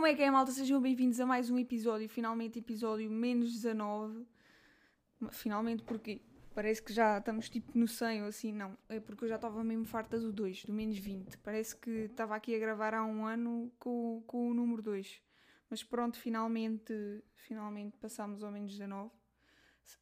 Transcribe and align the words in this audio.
Como 0.00 0.08
é 0.08 0.14
que 0.14 0.22
é, 0.22 0.30
malta? 0.30 0.50
Sejam 0.50 0.80
bem-vindos 0.80 1.20
a 1.20 1.26
mais 1.26 1.50
um 1.50 1.58
episódio, 1.58 2.08
finalmente 2.08 2.58
episódio 2.58 3.10
menos 3.10 3.52
19. 3.52 4.26
Finalmente 5.30 5.82
porque 5.82 6.22
parece 6.54 6.82
que 6.82 6.90
já 6.90 7.18
estamos 7.18 7.50
tipo 7.50 7.78
no 7.78 7.86
100 7.86 8.22
ou 8.22 8.28
assim, 8.28 8.50
não. 8.50 8.78
É 8.88 8.98
porque 8.98 9.24
eu 9.24 9.28
já 9.28 9.34
estava 9.34 9.62
mesmo 9.62 9.84
farta 9.84 10.18
do 10.18 10.32
2, 10.32 10.64
do 10.64 10.72
menos 10.72 10.96
20. 10.96 11.36
Parece 11.40 11.76
que 11.76 11.90
estava 11.90 12.34
aqui 12.34 12.56
a 12.56 12.58
gravar 12.58 12.94
há 12.94 13.04
um 13.04 13.26
ano 13.26 13.70
com, 13.78 14.22
com 14.26 14.48
o 14.50 14.54
número 14.54 14.80
2. 14.80 15.20
Mas 15.68 15.82
pronto, 15.84 16.18
finalmente, 16.18 17.22
finalmente 17.34 17.98
passámos 17.98 18.42
ao 18.42 18.50
menos 18.50 18.72
19. 18.72 19.10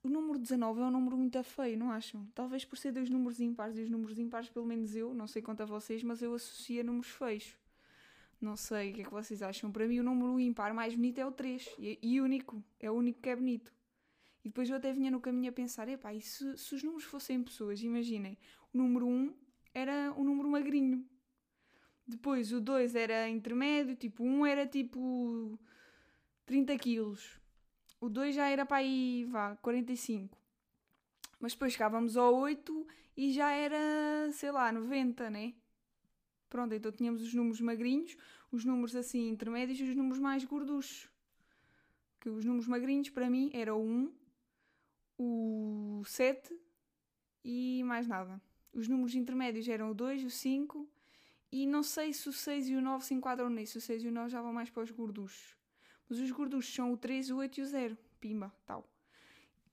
O 0.04 0.08
número 0.08 0.38
19 0.38 0.80
é 0.80 0.84
um 0.84 0.92
número 0.92 1.16
muito 1.16 1.42
feio, 1.42 1.76
não 1.76 1.90
acham? 1.90 2.24
Talvez 2.36 2.64
por 2.64 2.78
ser 2.78 2.92
dois 2.92 3.10
números 3.10 3.40
ímpares 3.40 3.76
e 3.76 3.82
os 3.82 3.90
números 3.90 4.16
ímpares, 4.16 4.48
pelo 4.48 4.65
menos 4.65 4.95
eu, 4.95 5.12
não 5.12 5.27
sei 5.27 5.42
quanto 5.42 5.65
a 5.65 5.66
vocês, 5.66 6.05
mas 6.05 6.23
eu 6.23 6.33
associo 6.34 6.83
a 6.83 6.84
números 6.84 7.09
feios. 7.09 7.59
Não 8.41 8.55
sei 8.56 8.91
o 8.91 8.95
que 8.95 9.01
é 9.01 9.05
que 9.05 9.10
vocês 9.10 9.42
acham. 9.42 9.70
Para 9.73 9.87
mim, 9.87 9.98
o 9.98 10.05
número 10.05 10.38
ímpar 10.38 10.73
mais 10.73 10.95
bonito 10.95 11.19
é 11.19 11.27
o 11.27 11.33
3 11.33 11.74
e, 11.79 12.20
único. 12.20 12.62
É 12.79 12.91
o 12.91 12.95
único 12.95 13.20
que 13.20 13.29
é 13.29 13.37
bonito. 13.37 13.73
E 14.45 14.48
depois 14.48 14.70
eu 14.70 14.77
até 14.77 14.92
vinha 14.92 15.10
no 15.10 15.20
caminho 15.20 15.51
a 15.51 15.52
pensar: 15.52 15.88
epá, 15.88 16.15
e 16.15 16.20
se, 16.20 16.56
se 16.56 16.74
os 16.74 16.82
números 16.82 17.05
fossem 17.05 17.43
pessoas? 17.43 17.82
Imaginem, 17.82 18.38
o 18.73 18.79
número 18.79 19.06
1 19.06 19.34
era 19.74 20.12
um 20.16 20.24
número 20.24 20.48
magrinho. 20.48 21.05
Depois 22.06 22.52
o 22.52 22.60
2 22.60 22.95
era 22.95 23.29
intermédio, 23.29 23.96
tipo, 23.96 24.24
1 24.24 24.46
era 24.46 24.66
tipo 24.66 25.59
30 26.46 26.79
quilos. 26.79 27.38
O 28.01 28.09
2 28.09 28.34
já 28.34 28.48
era 28.48 28.65
para 28.65 28.79
aí, 28.79 29.27
vá, 29.29 29.57
45. 29.57 30.38
Mas 31.41 31.52
depois 31.52 31.73
chegávamos 31.73 32.16
ao 32.16 32.34
8 32.34 32.87
e 33.16 33.32
já 33.32 33.51
era, 33.51 34.30
sei 34.32 34.51
lá, 34.51 34.73
90, 34.73 35.29
né? 35.29 35.55
Pronto, 36.49 36.74
então 36.74 36.91
tínhamos 36.91 37.23
os 37.23 37.35
números 37.35 37.60
magrinhos, 37.60 38.16
os 38.51 38.65
números 38.65 38.96
assim 38.96 39.29
intermédios 39.29 39.79
e 39.80 39.85
os 39.85 39.95
números 39.95 40.18
mais 40.18 40.45
gorduchos. 40.45 41.09
Que 42.21 42.29
os 42.29 42.45
números 42.45 42.66
magrinhos 42.66 43.10
para 43.10 43.29
mim 43.29 43.51
era 43.52 43.74
o 43.74 43.82
1, 43.82 44.13
o 45.18 46.02
7 46.05 46.55
e 47.45 47.82
mais 47.85 48.07
nada. 48.07 48.40
Os 48.73 48.88
números 48.88 49.15
intermédios 49.15 49.68
eram 49.68 49.90
o 49.90 49.95
2, 49.95 50.24
o 50.24 50.30
5 50.30 50.88
e 51.51 51.66
não 51.66 51.82
sei 51.82 52.13
se 52.13 52.29
o 52.29 52.32
6 52.32 52.68
e 52.68 52.74
o 52.74 52.80
9 52.80 53.05
se 53.05 53.15
enquadram 53.15 53.49
nisso. 53.49 53.79
O 53.79 53.80
6 53.80 54.05
e 54.05 54.09
o 54.09 54.12
9 54.12 54.29
já 54.29 54.43
vão 54.43 54.52
mais 54.52 54.71
para 54.71 54.83
os 54.83 54.90
gorduchos. 54.90 55.57
Mas 56.09 56.18
os 56.18 56.30
gorduchos 56.30 56.74
são 56.74 56.93
o 56.93 56.96
3, 56.96 57.30
o 57.30 57.37
8 57.37 57.59
e 57.59 57.62
o 57.62 57.66
0. 57.66 57.99
Pimba, 58.21 58.52
tal. 58.66 58.88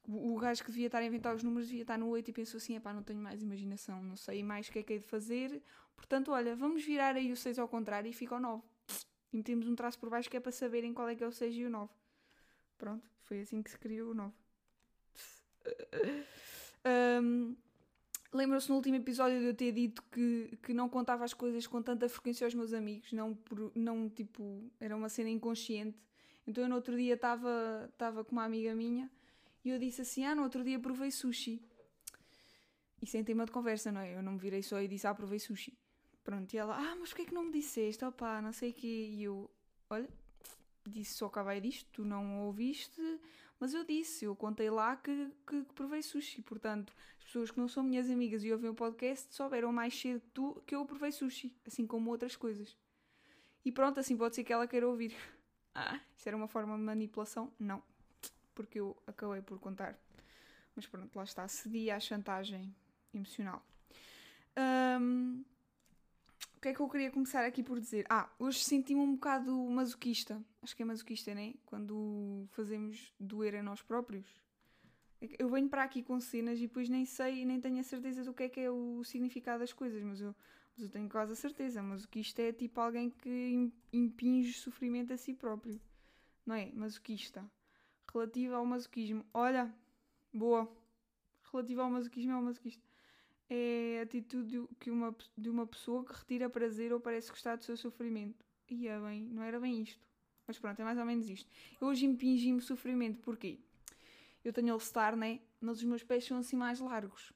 O, 0.08 0.38
gajo 0.38 0.64
que 0.64 0.70
devia 0.70 0.86
estar 0.86 1.00
a 1.00 1.06
inventar 1.06 1.34
os 1.36 1.42
números 1.42 1.68
devia 1.68 1.82
estar 1.82 1.98
no 1.98 2.08
8 2.10 2.30
e 2.30 2.34
pensou 2.34 2.58
assim: 2.60 2.76
epá, 2.76 2.94
não 2.94 3.02
tenho 3.02 3.20
mais 3.20 3.42
imaginação, 3.42 4.04
não 4.04 4.16
sei 4.16 4.44
mais 4.44 4.68
o 4.68 4.72
que 4.72 4.80
é 4.80 4.84
que 4.84 4.94
hei 4.94 5.00
de 5.00 5.06
fazer. 5.06 5.62
Portanto, 5.96 6.32
olha, 6.32 6.56
vamos 6.56 6.84
virar 6.84 7.16
aí 7.16 7.32
o 7.32 7.36
6 7.36 7.60
ao 7.60 7.68
contrário 7.68 8.10
e 8.10 8.14
fica 8.14 8.36
o 8.36 8.40
9. 8.40 8.64
E 9.34 9.38
metemos 9.38 9.68
um 9.68 9.76
traço 9.76 10.00
por 10.00 10.10
baixo 10.10 10.30
que 10.30 10.38
é 10.38 10.40
para 10.40 10.52
saberem 10.52 10.94
qual 10.94 11.10
é 11.10 11.16
que 11.16 11.24
é 11.24 11.28
o 11.28 11.32
6 11.32 11.56
e 11.56 11.66
o 11.66 11.70
9. 11.70 11.92
Pronto, 12.78 13.10
foi 13.24 13.42
assim 13.42 13.62
que 13.62 13.72
se 13.72 13.78
criou 13.78 14.12
o 14.12 14.14
9. 14.14 14.34
um, 17.22 17.56
Lembram-se 18.36 18.68
no 18.68 18.76
último 18.76 18.98
episódio 18.98 19.40
de 19.40 19.46
eu 19.46 19.54
ter 19.54 19.72
dito 19.72 20.04
que, 20.12 20.58
que 20.62 20.74
não 20.74 20.90
contava 20.90 21.24
as 21.24 21.34
coisas 21.34 21.66
com 21.66 21.82
tanta 21.82 22.10
frequência 22.10 22.46
aos 22.46 22.54
meus 22.54 22.74
amigos, 22.74 23.14
não, 23.14 23.34
por, 23.34 23.72
não 23.74 24.10
tipo, 24.10 24.70
era 24.78 24.94
uma 24.94 25.08
cena 25.08 25.30
inconsciente. 25.30 25.98
Então 26.46 26.62
eu 26.66 26.70
no 26.70 26.76
outro 26.76 26.98
dia 26.98 27.14
estava 27.14 28.26
com 28.26 28.34
uma 28.34 28.44
amiga 28.44 28.76
minha 28.76 29.10
e 29.64 29.70
eu 29.70 29.80
disse 29.80 30.02
assim: 30.02 30.26
Ah, 30.26 30.36
no 30.36 30.44
outro 30.44 30.66
dia 30.66 30.78
provei 30.78 31.12
sushi. 31.12 31.62
E 33.02 33.08
sem 33.08 33.24
tema 33.24 33.46
de 33.46 33.54
conversa, 33.54 33.90
não 33.90 34.02
é? 34.02 34.18
Eu 34.18 34.22
não 34.22 34.34
me 34.34 34.38
virei 34.38 34.62
só 34.62 34.82
e 34.82 34.88
disse: 34.90 35.08
Ah, 35.08 35.16
provei 35.16 35.40
sushi. 35.40 35.74
Pronto, 36.26 36.52
e 36.52 36.58
ela: 36.58 36.76
Ah, 36.76 36.96
mas 37.00 37.10
porquê 37.10 37.22
é 37.22 37.26
que 37.28 37.34
não 37.34 37.46
me 37.46 37.52
disseste? 37.52 38.04
Opá, 38.04 38.42
não 38.42 38.52
sei 38.52 38.72
o 38.72 38.74
quê. 38.74 39.12
E 39.14 39.24
eu: 39.24 39.50
Olha, 39.90 40.10
disse 40.90 41.14
só 41.14 41.28
acabei 41.28 41.62
disto, 41.62 41.88
tu 41.94 42.04
não 42.04 42.46
ouviste, 42.46 43.00
mas 43.60 43.76
eu 43.76 43.84
disse, 43.86 44.26
eu 44.26 44.36
contei 44.36 44.70
lá 44.72 44.96
que, 44.98 45.32
que, 45.48 45.64
que, 45.64 45.74
provei 45.74 46.02
sushi. 46.02 46.42
Portanto, 46.42 46.92
as 47.20 47.26
pessoas 47.26 47.52
que 47.52 47.60
não 47.60 47.68
são 47.68 47.84
minhas 47.84 48.10
amigas 48.10 48.44
e 48.44 48.52
ouvem 48.52 48.72
o 48.72 48.74
podcast 48.74 49.34
souberam 49.34 49.72
mais 49.72 49.94
cedo 50.00 50.20
que 50.20 50.30
tu 50.32 50.64
que 50.66 50.76
eu 50.76 50.84
provei 50.84 51.12
sushi, 51.12 51.56
assim 51.66 51.86
como 51.86 52.10
outras 52.10 52.36
coisas. 52.36 52.76
E 53.64 53.72
pronto, 53.72 54.00
assim 54.00 54.18
pode 54.18 54.36
ser 54.36 54.44
que 54.44 54.52
ela 54.52 54.68
queira 54.68 54.88
ouvir. 54.88 55.16
Ah, 55.78 56.00
isso 56.16 56.30
era 56.30 56.38
uma 56.38 56.48
forma 56.48 56.74
de 56.78 56.82
manipulação? 56.82 57.52
Não, 57.60 57.84
porque 58.54 58.80
eu 58.80 58.96
acabei 59.06 59.42
por 59.42 59.60
contar. 59.60 60.00
Mas 60.74 60.88
pronto, 60.88 61.14
lá 61.14 61.26
está, 61.26 61.46
cedi 61.50 61.92
à 61.92 62.00
chantagem 62.00 62.74
emocional. 63.14 63.62
Um, 64.58 65.44
que 66.66 66.70
é 66.70 66.74
que 66.74 66.80
eu 66.80 66.90
queria 66.90 67.12
começar 67.12 67.46
aqui 67.46 67.62
por 67.62 67.80
dizer? 67.80 68.08
Ah, 68.10 68.28
hoje 68.40 68.64
senti-me 68.64 69.00
um 69.00 69.14
bocado 69.14 69.54
masoquista. 69.70 70.44
Acho 70.64 70.76
que 70.76 70.82
é 70.82 70.86
masoquista, 70.86 71.32
né? 71.36 71.54
Quando 71.64 72.48
fazemos 72.54 73.14
doer 73.20 73.54
a 73.58 73.62
nós 73.62 73.84
próprios. 73.84 74.26
É 75.22 75.28
eu 75.38 75.48
venho 75.48 75.70
para 75.70 75.84
aqui 75.84 76.02
com 76.02 76.20
cenas 76.20 76.58
e 76.58 76.64
depois 76.64 76.90
nem 76.90 77.06
sei, 77.06 77.46
nem 77.46 77.62
tenho 77.62 77.80
a 77.80 77.84
certeza 77.84 78.24
do 78.24 78.34
que 78.34 78.44
é 78.44 78.50
que 78.50 78.60
é 78.62 78.72
o 78.72 79.04
significado 79.04 79.60
das 79.60 79.74
coisas, 79.74 80.02
mas 80.02 80.20
eu, 80.20 80.36
mas 80.76 80.86
eu 80.86 80.90
tenho 80.90 81.08
quase 81.08 81.34
a 81.34 81.36
certeza. 81.36 81.84
Masoquista 81.84 82.42
é 82.42 82.52
tipo 82.52 82.82
alguém 82.82 83.12
que 83.12 83.72
impinge 83.94 84.54
sofrimento 84.54 85.14
a 85.14 85.18
si 85.18 85.36
próprio. 85.36 85.80
Não 86.44 86.56
é? 86.56 86.72
Masoquista. 86.72 87.46
Relativo 88.12 88.56
ao 88.56 88.66
masoquismo. 88.66 89.24
Olha, 89.32 89.72
boa. 90.34 90.68
Relativo 91.52 91.82
ao 91.82 91.92
masoquismo 91.92 92.32
é 92.32 92.36
o 92.36 92.42
masoquista 92.42 92.85
é 93.50 94.00
a 94.00 94.04
atitude 94.04 94.68
que 94.80 94.90
uma, 94.90 95.16
de 95.38 95.50
uma 95.50 95.68
pessoa 95.68 96.04
que 96.04 96.14
retira 96.14 96.50
prazer 96.50 96.92
ou 96.92 97.00
parece 97.00 97.30
gostar 97.30 97.56
do 97.56 97.64
seu 97.64 97.78
sofrimento. 97.78 98.46
E 98.70 98.88
é 98.88 99.00
bem, 99.00 99.24
não 99.24 99.44
era 99.44 99.60
bem 99.60 99.82
isto. 99.82 100.04
Mas 100.48 100.58
pronto, 100.60 100.80
é 100.80 100.84
mais 100.84 100.98
ou 100.98 101.06
menos 101.06 101.30
isto. 101.30 101.50
Eu 101.80 101.88
hoje 101.88 102.06
impingi-me 102.06 102.62
sofrimento, 102.62 103.20
porquê? 103.20 103.60
Eu 104.44 104.54
tenho 104.54 104.74
All-Star, 104.74 105.16
né? 105.16 105.40
Mas 105.60 105.78
os 105.78 105.84
meus 105.84 106.04
pés 106.04 106.26
são 106.26 106.38
assim 106.38 106.56
mais 106.56 106.80
largos. 106.80 107.34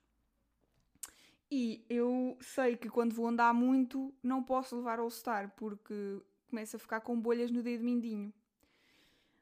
E 1.52 1.84
eu 1.90 2.38
sei 2.42 2.78
que 2.78 2.90
quando 2.90 3.14
vou 3.14 3.28
andar 3.28 3.54
muito 3.54 4.14
não 4.22 4.44
posso 4.44 4.76
levar 4.76 5.00
All-Star 5.00 5.52
porque 5.56 6.22
começa 6.48 6.78
a 6.78 6.80
ficar 6.80 7.02
com 7.02 7.20
bolhas 7.20 7.50
no 7.50 7.64
dedo 7.64 7.84
mindinho. 7.84 8.32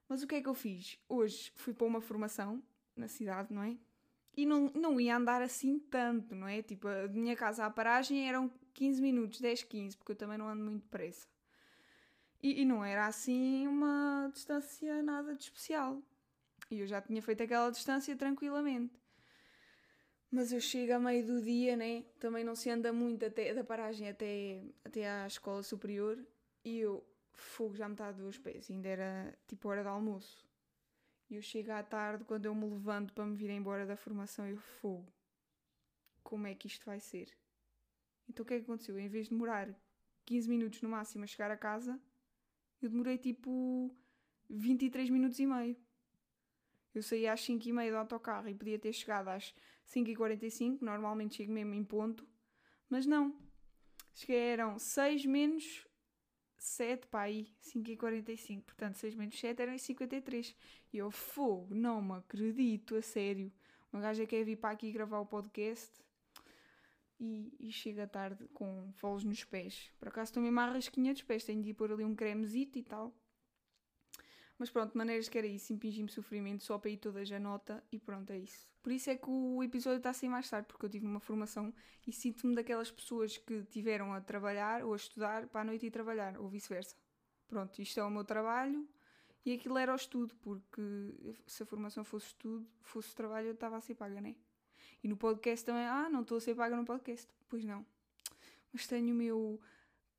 Mas 0.08 0.24
o 0.24 0.28
que 0.28 0.36
é 0.36 0.42
que 0.42 0.48
eu 0.48 0.54
fiz? 0.54 0.98
Hoje 1.10 1.52
fui 1.56 1.74
para 1.74 1.86
uma 1.86 2.00
formação 2.00 2.64
na 2.96 3.10
cidade, 3.10 3.54
não 3.54 3.62
é? 3.62 3.78
E 4.38 4.46
não, 4.46 4.72
não 4.76 5.02
ia 5.02 5.18
andar 5.18 5.42
assim 5.42 5.80
tanto, 5.80 6.36
não 6.36 6.48
é? 6.48 6.62
Tipo, 6.62 6.88
a 6.88 7.08
minha 7.08 7.36
casa 7.36 7.66
à 7.66 7.72
paragem 7.72 8.30
eram 8.30 8.52
15 8.76 9.02
minutos, 9.02 9.42
10, 9.42 9.64
15, 9.64 9.98
porque 9.98 10.12
eu 10.12 10.16
também 10.16 10.38
não 10.38 10.48
ando 10.48 10.64
muito 10.64 10.84
depressa. 10.84 11.28
E, 12.42 12.62
e 12.62 12.66
não 12.66 12.86
era 12.86 13.08
assim 13.08 13.66
uma 13.66 14.30
distância 14.32 15.02
nada 15.02 15.34
de 15.34 15.44
especial. 15.44 16.04
E 16.70 16.80
eu 16.82 16.86
já 16.86 17.02
tinha 17.02 17.20
feito 17.20 17.42
aquela 17.42 17.72
distância 17.72 18.16
tranquilamente. 18.16 18.94
Mas 20.30 20.52
eu 20.52 20.62
chego 20.62 20.94
a 20.94 21.00
meio 21.00 21.26
do 21.26 21.42
dia, 21.42 21.76
né? 21.76 22.04
Também 22.20 22.44
não 22.44 22.54
se 22.54 22.70
anda 22.70 22.94
muito 22.94 23.26
até 23.26 23.56
da 23.56 23.64
paragem 23.64 24.08
até, 24.08 24.62
até 24.86 25.10
à 25.10 25.26
escola 25.26 25.64
superior. 25.64 26.24
E 26.64 26.78
eu, 26.78 27.04
fogo, 27.34 27.76
já 27.76 27.88
me 27.88 27.96
está 27.96 28.10
a 28.10 28.14
pés. 28.44 28.70
Ainda 28.70 28.88
era 28.88 29.38
tipo 29.48 29.68
hora 29.68 29.82
de 29.82 29.88
almoço. 29.88 30.47
E 31.30 31.36
eu 31.36 31.42
chego 31.42 31.72
à 31.72 31.84
tarde, 31.84 32.24
quando 32.24 32.46
eu 32.46 32.56
me 32.56 32.66
levanto 32.66 33.14
para 33.14 33.26
me 33.26 33.36
vir 33.36 33.50
embora 33.50 33.86
da 33.86 33.98
formação, 33.98 34.48
eu 34.48 34.58
fogo. 34.58 35.12
Como 36.24 36.48
é 36.48 36.56
que 36.56 36.68
isto 36.68 36.86
vai 36.86 37.00
ser? 37.00 37.36
Então 38.30 38.44
o 38.44 38.48
que 38.48 38.54
é 38.54 38.58
que 38.58 38.64
aconteceu? 38.64 38.98
Em 38.98 39.08
vez 39.08 39.26
de 39.26 39.32
demorar 39.32 39.74
15 40.26 40.50
minutos 40.50 40.82
no 40.82 40.90
máximo 40.90 41.24
a 41.24 41.28
chegar 41.28 41.52
a 41.52 41.58
casa, 41.58 42.00
eu 42.82 42.90
demorei 42.90 43.18
tipo 43.18 43.96
23 44.50 45.10
minutos 45.10 45.40
e 45.40 45.46
meio. 45.46 45.78
Eu 46.94 47.02
saí 47.02 47.28
às 47.28 47.42
5 47.42 47.68
e 47.68 47.74
meia 47.74 47.92
do 47.92 47.98
autocarro 47.98 48.50
e 48.50 48.56
podia 48.56 48.80
ter 48.80 48.92
chegado 48.94 49.30
às 49.30 49.54
5 49.86 50.10
e 50.10 50.16
45, 50.16 50.84
normalmente 50.84 51.36
chego 51.36 51.52
mesmo 51.52 51.74
em 51.74 51.84
ponto, 51.84 52.28
mas 52.90 53.06
não. 53.06 53.38
Cheguei, 54.14 54.40
eram 54.40 54.80
6 54.80 55.26
menos 55.26 55.87
7 56.58 57.08
para 57.08 57.22
aí, 57.22 57.48
5 57.62 57.92
e 57.92 57.98
45. 57.98 58.64
Portanto, 58.64 58.96
6 58.96 59.16
menos 59.16 59.40
7 59.40 59.62
eram 59.62 59.78
53. 59.78 60.56
E 60.94 60.98
eu, 60.98 61.12
fogo, 61.12 61.74
não 61.74 62.02
me 62.02 62.14
acredito, 62.14 62.96
a 62.96 63.02
sério. 63.02 63.52
Uma 63.92 64.02
gaja 64.02 64.26
quer 64.26 64.44
vir 64.44 64.58
para 64.58 64.72
aqui 64.72 64.92
gravar 64.92 65.20
o 65.20 65.26
podcast 65.26 65.92
e, 67.20 67.54
e 67.60 67.72
chega 67.72 68.08
tarde 68.08 68.48
com 68.54 68.92
foles 68.94 69.24
nos 69.24 69.44
pés. 69.44 69.92
Por 70.00 70.08
acaso 70.08 70.30
estou 70.30 70.44
mesmo 70.44 70.60
à 70.60 70.66
rasquinha 70.66 71.14
dos 71.14 71.24
pés, 71.24 71.44
tenho 71.44 71.62
de 71.62 71.70
ir 71.70 71.74
pôr 71.74 71.92
ali 71.92 72.04
um 72.04 72.16
cremezito 72.16 72.78
e 72.78 72.84
tal. 72.84 73.16
Mas 74.60 74.72
pronto, 74.72 74.92
de 74.92 74.98
maneiras 74.98 75.30
que 75.30 75.38
era 75.38 75.46
isso, 75.46 75.72
impingi-me 75.72 76.10
sofrimento 76.10 76.64
só 76.64 76.80
para 76.80 76.90
ir 76.90 76.98
toda 76.98 77.22
a 77.22 77.40
nota 77.40 77.84
e 77.92 78.00
pronto, 78.00 78.32
é 78.32 78.40
isso. 78.40 78.68
Por 78.82 78.92
isso 78.92 79.10
é 79.10 79.16
que 79.16 79.30
o 79.30 79.62
episódio 79.64 79.98
está 79.98 80.10
assim 80.10 80.30
mais 80.30 80.50
tarde, 80.50 80.68
porque 80.68 80.86
eu 80.86 80.90
tive 80.90 81.06
uma 81.06 81.20
formação 81.20 81.74
e 82.06 82.12
sinto-me 82.12 82.56
daquelas 82.56 82.90
pessoas 82.90 83.38
que 83.38 83.64
tiveram 83.66 84.14
a 84.14 84.22
trabalhar 84.22 84.84
ou 84.84 84.94
a 84.94 84.96
estudar 84.96 85.48
para 85.48 85.62
a 85.62 85.64
noite 85.64 85.86
e 85.86 85.92
trabalhar, 85.92 86.40
ou 86.40 86.48
vice-versa. 86.50 86.96
Pronto, 87.48 87.80
isto 87.82 88.00
é 88.00 88.04
o 88.04 88.10
meu 88.10 88.24
trabalho 88.24 88.88
e 89.46 89.54
aquilo 89.54 89.78
era 89.78 89.94
o 89.94 89.96
estudo, 89.96 90.36
porque 90.42 90.82
se 91.46 91.64
a 91.64 91.66
formação 91.66 92.04
fosse 92.04 92.28
estudo, 92.28 92.68
fosse 92.82 93.16
trabalho, 93.16 93.48
eu 93.48 93.54
estava 93.54 93.78
a 93.78 93.82
ser 93.82 93.96
paga, 93.96 94.20
né? 94.20 94.36
E 95.04 95.08
no 95.08 95.16
podcast 95.16 95.66
também, 95.66 95.86
ah, 95.86 96.10
não 96.10 96.22
estou 96.22 96.38
a 96.38 96.42
ser 96.42 96.56
paga 96.56 96.76
no 96.76 96.84
podcast. 96.84 97.30
Pois 97.48 97.64
não. 97.64 97.86
Mas 98.74 98.88
tenho 98.88 99.14
o 99.14 99.18
meu 99.18 99.62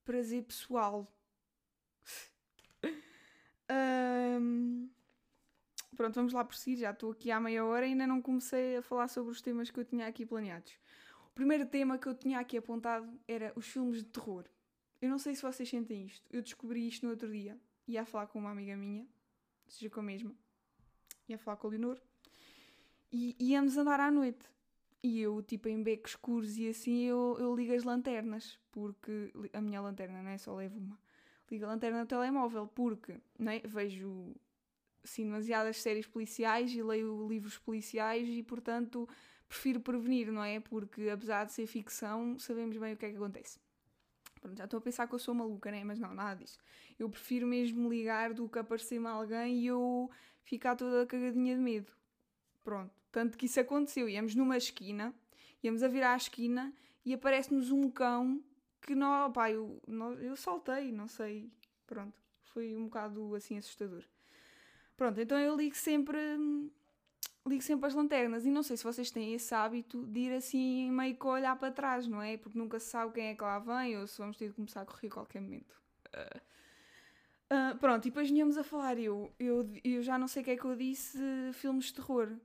prazer 0.05 0.43
pessoal 0.45 1.07
Um, 4.39 4.89
pronto, 5.97 6.15
vamos 6.15 6.33
lá 6.33 6.47
si. 6.53 6.77
Já 6.77 6.91
estou 6.91 7.13
aqui 7.13 7.31
há 7.31 7.41
meia 7.41 7.65
hora 7.65 7.87
e 7.87 7.91
ainda 7.91 8.07
não 8.07 8.23
comecei 8.23 8.77
a 8.77 8.83
falar 8.83 9.09
sobre 9.09 9.33
os 9.33 9.41
temas 9.41 9.71
que 9.71 9.79
eu 9.79 9.85
tinha 9.85 10.07
aqui 10.07 10.25
planeados. 10.25 10.73
O 11.27 11.35
primeiro 11.35 11.67
tema 11.67 11.99
que 11.99 12.07
eu 12.07 12.15
tinha 12.15 12.39
aqui 12.41 12.57
apontado 12.57 13.09
era 13.27 13.53
os 13.55 13.67
filmes 13.67 13.99
de 13.99 14.05
terror. 14.05 14.45
Eu 15.01 15.09
não 15.09 15.19
sei 15.19 15.35
se 15.35 15.43
vocês 15.43 15.69
sentem 15.69 16.07
isto. 16.07 16.27
Eu 16.31 16.43
descobri 16.43 16.87
isto 16.87 17.05
no 17.05 17.11
outro 17.13 17.31
dia. 17.31 17.59
Ia 17.87 18.05
falar 18.05 18.27
com 18.27 18.39
uma 18.39 18.51
amiga 18.51 18.77
minha, 18.77 19.07
seja 19.69 19.89
com 19.89 20.01
a 20.01 20.03
mesma. 20.03 20.35
Ia 21.29 21.39
falar 21.39 21.57
com 21.57 21.69
a 21.69 21.71
Leonor. 21.71 22.01
E 23.13 23.37
íamos 23.39 23.77
andar 23.77 24.01
à 24.01 24.11
noite. 24.11 24.45
E 25.03 25.21
eu, 25.21 25.41
tipo, 25.43 25.69
em 25.69 25.83
becos 25.83 26.13
escuros 26.13 26.59
e 26.59 26.69
assim, 26.69 27.05
eu, 27.05 27.37
eu 27.39 27.55
ligo 27.55 27.73
as 27.73 27.85
lanternas. 27.85 28.59
Porque 28.73 29.33
a 29.53 29.61
minha 29.61 29.81
lanterna, 29.81 30.23
não 30.23 30.31
é? 30.31 30.39
Só 30.39 30.55
levo 30.55 30.79
uma. 30.79 30.99
Ligo 31.51 31.65
a 31.65 31.69
lanterna 31.69 32.01
no 32.01 32.07
telemóvel 32.07 32.67
porque 32.67 33.13
é? 33.41 33.67
vejo 33.67 34.35
assim, 35.03 35.25
demasiadas 35.25 35.81
séries 35.81 36.07
policiais 36.07 36.73
e 36.73 36.83
leio 36.83 37.27
livros 37.29 37.59
policiais 37.59 38.29
e, 38.29 38.43
portanto, 38.43 39.09
prefiro 39.49 39.81
prevenir, 39.81 40.31
não 40.31 40.45
é? 40.45 40.61
Porque, 40.61 41.09
apesar 41.09 41.45
de 41.45 41.53
ser 41.53 41.67
ficção, 41.67 42.39
sabemos 42.39 42.77
bem 42.77 42.93
o 42.93 42.97
que 42.97 43.07
é 43.07 43.11
que 43.11 43.17
acontece. 43.17 43.59
Pronto, 44.41 44.57
já 44.57 44.65
estou 44.65 44.79
a 44.79 44.81
pensar 44.81 45.09
que 45.09 45.15
eu 45.15 45.19
sou 45.19 45.35
maluca, 45.35 45.71
né? 45.71 45.83
Mas 45.83 45.99
não, 45.99 46.15
nada 46.15 46.37
disso. 46.41 46.59
Eu 46.99 47.09
prefiro 47.09 47.47
mesmo 47.47 47.89
ligar 47.89 48.35
do 48.35 48.49
que 48.49 48.59
aparecer-me 48.59 49.07
alguém 49.07 49.61
e 49.61 49.67
eu 49.67 50.11
ficar 50.43 50.77
toda 50.77 51.07
cagadinha 51.07 51.57
de 51.57 51.61
medo. 51.61 51.93
Pronto. 52.63 52.93
Tanto 53.11 53.39
que 53.39 53.47
isso 53.47 53.59
aconteceu. 53.59 54.09
Íamos 54.09 54.35
numa 54.35 54.57
esquina, 54.57 55.15
íamos 55.63 55.83
a 55.83 55.89
virar 55.89 56.13
a 56.13 56.17
esquina 56.17 56.73
e 57.05 57.15
aparece-nos 57.15 57.71
um 57.71 57.91
cão 57.91 58.43
que 58.81 58.95
não, 58.95 59.31
pá, 59.33 59.51
eu, 59.51 59.81
não, 59.87 60.13
eu 60.15 60.37
saltei, 60.37 60.93
não 60.93 61.09
sei. 61.09 61.51
Pronto. 61.87 62.15
Foi 62.53 62.75
um 62.75 62.85
bocado 62.85 63.35
assim 63.35 63.59
assustador. 63.59 64.05
Pronto, 64.97 65.21
então 65.21 65.39
eu 65.39 65.57
ligo 65.57 65.77
sempre. 65.77 66.19
Ligo 67.47 67.63
sempre 67.63 67.87
as 67.87 67.95
lanternas 67.95 68.45
e 68.45 68.51
não 68.51 68.63
sei 68.63 68.77
se 68.77 68.85
vocês 68.85 69.11
têm 69.11 69.33
esse 69.33 69.55
hábito 69.55 70.05
de 70.07 70.21
ir 70.21 70.33
assim 70.35 70.91
meio 70.91 71.17
que 71.17 71.27
olhar 71.27 71.57
para 71.57 71.73
trás, 71.73 72.07
não 72.07 72.21
é? 72.21 72.37
Porque 72.37 72.59
nunca 72.59 72.79
se 72.79 72.91
sabe 72.91 73.15
quem 73.15 73.29
é 73.29 73.35
que 73.35 73.43
lá 73.43 73.59
vem 73.59 73.97
ou 73.97 74.07
se 74.07 74.19
vamos 74.19 74.37
ter 74.37 74.49
de 74.49 74.55
começar 74.55 74.83
a 74.83 74.85
correr 74.85 75.07
a 75.07 75.11
qualquer 75.11 75.41
momento. 75.41 75.81
Uh, 77.51 77.79
pronto, 77.79 78.07
e 78.07 78.11
depois 78.11 78.29
vinhamos 78.29 78.59
a 78.59 78.65
falar. 78.65 78.99
Eu, 78.99 79.33
eu, 79.39 79.71
eu 79.83 80.03
já 80.03 80.19
não 80.19 80.29
sei 80.29 80.43
o 80.43 80.45
que 80.45 80.51
é 80.51 80.57
que 80.57 80.65
eu 80.65 80.77
disse, 80.77 81.19
filmes 81.55 81.87
de 81.87 81.95
terror. 81.95 82.37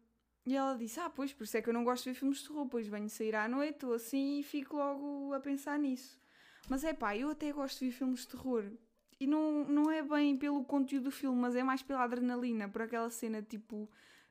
E 0.46 0.56
ela 0.56 0.78
disse: 0.78 1.00
Ah, 1.00 1.10
pois, 1.10 1.34
por 1.34 1.44
isso 1.44 1.58
é 1.58 1.62
que 1.62 1.70
eu 1.70 1.74
não 1.74 1.84
gosto 1.84 2.06
de 2.06 2.12
ver 2.12 2.20
filmes 2.20 2.38
de 2.38 2.48
terror, 2.48 2.68
pois 2.68 2.88
venho 2.88 3.10
sair 3.10 3.36
à 3.36 3.48
noite 3.48 3.86
ou 3.86 3.94
assim 3.94 4.40
e 4.40 4.44
fico 4.44 4.78
logo 4.78 5.34
a 5.34 5.40
pensar 5.40 5.78
nisso. 5.78 6.23
Mas 6.70 6.84
é 6.84 6.94
pá, 6.94 7.16
eu 7.16 7.30
até 7.30 7.52
gosto 7.52 7.80
de 7.80 7.86
ver 7.86 7.92
filmes 7.92 8.22
de 8.22 8.30
terror. 8.30 8.72
E 9.20 9.28
não, 9.28 9.66
não 9.66 9.92
é 9.92 10.02
bem 10.02 10.38
pelo 10.38 10.64
conteúdo 10.64 11.06
do 11.06 11.12
filme, 11.12 11.40
mas 11.40 11.56
é 11.56 11.64
mais 11.64 11.82
pela 11.84 12.04
adrenalina, 12.04 12.68
por 12.68 12.82
aquela 12.82 13.10
cena 13.10 13.42
tipo. 13.42 13.90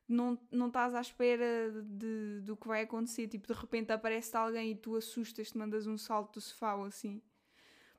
Não, 0.09 0.39
não 0.51 0.67
estás 0.67 0.95
à 0.95 1.01
espera 1.01 1.71
de, 1.83 2.41
do 2.43 2.57
que 2.57 2.69
vai 2.69 2.83
acontecer. 2.83 3.29
Tipo, 3.29 3.47
de 3.47 3.59
repente 3.59 3.93
aparece 3.93 4.37
alguém 4.37 4.73
e 4.73 4.75
tu 4.75 4.97
assustas-te, 4.97 5.57
mandas 5.57 5.87
um 5.87 5.97
salto 5.97 6.35
do 6.35 6.41
sofá 6.41 6.75
ou 6.75 6.85
assim. 6.85 7.23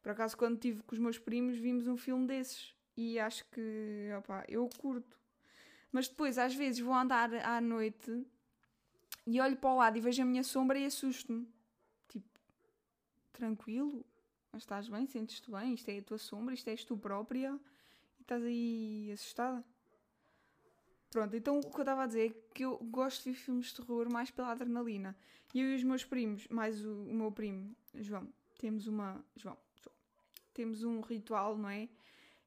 Por 0.01 0.11
acaso, 0.11 0.37
quando 0.37 0.55
estive 0.55 0.83
com 0.83 0.93
os 0.93 0.99
meus 0.99 1.17
primos, 1.17 1.57
vimos 1.57 1.87
um 1.87 1.97
filme 1.97 2.27
desses. 2.27 2.75
E 2.95 3.17
acho 3.17 3.45
que, 3.49 4.09
opá, 4.19 4.43
eu 4.47 4.69
curto. 4.77 5.17
Mas 5.91 6.07
depois, 6.07 6.37
às 6.37 6.53
vezes, 6.53 6.79
vou 6.81 6.93
andar 6.93 7.33
à 7.35 7.61
noite 7.61 8.25
e 9.25 9.39
olho 9.39 9.55
para 9.55 9.69
o 9.69 9.77
lado 9.77 9.97
e 9.97 10.01
vejo 10.01 10.21
a 10.21 10.25
minha 10.25 10.43
sombra 10.43 10.77
e 10.77 10.85
assusto-me. 10.85 11.47
Tipo, 12.09 12.27
tranquilo? 13.31 14.05
Mas 14.53 14.61
estás 14.61 14.87
bem? 14.87 15.07
Sentes-te 15.07 15.49
bem? 15.49 15.73
Isto 15.73 15.89
é 15.89 15.97
a 15.97 16.03
tua 16.03 16.19
sombra? 16.19 16.53
Isto 16.53 16.69
és 16.69 16.85
tu 16.85 16.95
própria? 16.95 17.59
E 18.19 18.21
estás 18.21 18.43
aí 18.43 19.09
assustada? 19.11 19.65
Pronto, 21.09 21.35
então 21.35 21.57
o 21.57 21.61
que 21.61 21.75
eu 21.75 21.81
estava 21.81 22.03
a 22.03 22.07
dizer 22.07 22.29
é 22.29 22.53
que 22.53 22.63
eu 22.63 22.77
gosto 22.77 23.23
de 23.23 23.31
ver 23.31 23.37
filmes 23.37 23.67
de 23.67 23.75
terror 23.75 24.11
mais 24.11 24.29
pela 24.29 24.51
adrenalina. 24.51 25.17
E 25.53 25.59
eu 25.59 25.71
e 25.71 25.75
os 25.75 25.83
meus 25.83 26.05
primos, 26.05 26.47
mais 26.49 26.85
o, 26.85 27.03
o 27.05 27.13
meu 27.13 27.31
primo, 27.31 27.75
João, 27.95 28.27
temos 28.59 28.85
uma. 28.85 29.25
João, 29.35 29.57
temos 30.53 30.83
um 30.83 31.01
ritual, 31.01 31.57
não 31.57 31.69
é? 31.69 31.89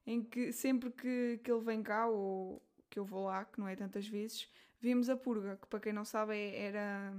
Em 0.05 0.23
que 0.23 0.53
sempre 0.53 0.89
que, 0.91 1.41
que 1.43 1.51
ele 1.51 1.61
vem 1.61 1.83
cá, 1.83 2.07
ou 2.07 2.61
que 2.89 2.99
eu 2.99 3.03
vou 3.03 3.25
lá, 3.25 3.43
que 3.43 3.59
não 3.59 3.67
é 3.67 3.75
tantas 3.75 4.07
vezes, 4.07 4.49
vimos 4.79 5.09
a 5.09 5.17
purga, 5.17 5.57
que 5.57 5.67
para 5.67 5.81
quem 5.81 5.91
não 5.91 6.05
sabe 6.05 6.35
é, 6.37 6.67
era 6.67 7.13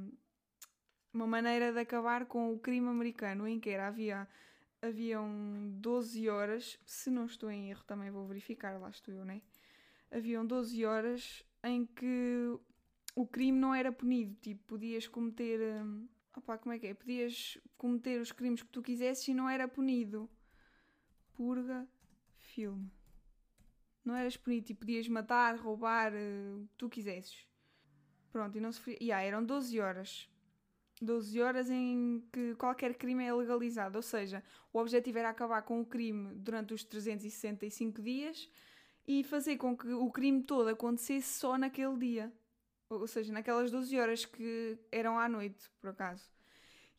uma 1.12 1.26
maneira 1.26 1.73
de 1.75 1.79
acabar 1.79 2.25
com 2.25 2.55
o 2.55 2.58
crime 2.58 2.88
americano, 2.88 3.46
em 3.46 3.61
que 3.61 3.69
era, 3.69 3.88
havia 3.88 4.26
haviam 4.83 5.29
12 5.81 6.29
horas, 6.29 6.79
se 6.85 7.11
não 7.11 7.27
estou 7.27 7.51
em 7.51 7.71
erro, 7.71 7.85
também 7.85 8.11
vou 8.11 8.27
verificar, 8.27 8.79
lá 8.81 8.91
estou 8.91 9.13
eu, 9.15 9.25
né? 9.25 9.43
Haviam 10.11 10.47
12 10.47 10.85
horas 10.85 11.45
em 11.63 11.85
que 11.85 12.59
o 13.15 13.27
crime 13.27 13.59
não 13.59 13.75
era 13.75 13.93
punido, 13.93 14.35
tipo, 14.41 14.63
podias 14.67 15.07
cometer. 15.07 15.61
Hum, 15.83 16.09
opá, 16.37 16.57
como 16.57 16.73
é 16.73 16.79
que 16.79 16.87
é? 16.87 16.95
Podias 16.95 17.59
cometer 17.77 18.21
os 18.21 18.33
crimes 18.33 18.63
que 18.63 18.71
tu 18.71 18.81
quisesses 18.83 19.27
e 19.29 19.35
não 19.35 19.49
era 19.49 19.67
punido. 19.69 20.29
Purga, 21.35 21.87
filme. 22.39 22.91
Não 24.05 24.15
eras 24.15 24.37
punido, 24.37 24.67
tipo, 24.67 24.81
podias 24.81 25.09
matar, 25.09 25.57
roubar, 25.57 26.13
uh, 26.15 26.63
o 26.63 26.69
que 26.69 26.75
tu 26.79 26.89
quisesses. 26.89 27.47
Pronto, 28.31 28.57
e 28.57 28.61
não 28.61 28.73
se. 28.73 28.97
Yeah, 29.01 29.23
eram 29.23 29.45
12 29.45 29.79
horas. 29.81 30.29
12 31.00 31.41
horas 31.41 31.71
em 31.71 32.23
que 32.33 32.55
qualquer 32.56 32.95
crime 32.95 33.25
é 33.25 33.33
legalizado, 33.33 33.97
ou 33.97 34.03
seja, 34.03 34.43
o 34.73 34.79
objetivo 34.79 35.19
era 35.19 35.31
acabar 35.31 35.62
com 35.62 35.81
o 35.81 35.87
crime 35.87 36.35
durante 36.35 36.75
os 36.75 36.85
365 36.85 38.03
dias 38.03 38.49
e 39.06 39.25
fazer 39.25 39.56
com 39.56 39.77
que 39.77 39.93
o 39.93 40.11
crime 40.11 40.43
todo 40.43 40.69
acontecesse 40.69 41.39
só 41.39 41.56
naquele 41.56 41.97
dia, 41.97 42.33
ou 42.91 43.06
seja, 43.06 43.33
naquelas 43.33 43.71
12 43.71 43.99
horas 43.99 44.25
que 44.25 44.79
eram 44.91 45.19
à 45.19 45.29
noite, 45.29 45.71
por 45.81 45.91
acaso. 45.91 46.31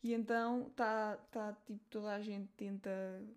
E 0.02 0.14
então 0.14 0.70
tá, 0.74 1.18
tá 1.30 1.52
tipo, 1.66 1.84
toda 1.90 2.14
a 2.14 2.20
gente 2.20 2.48
tenta 2.56 2.90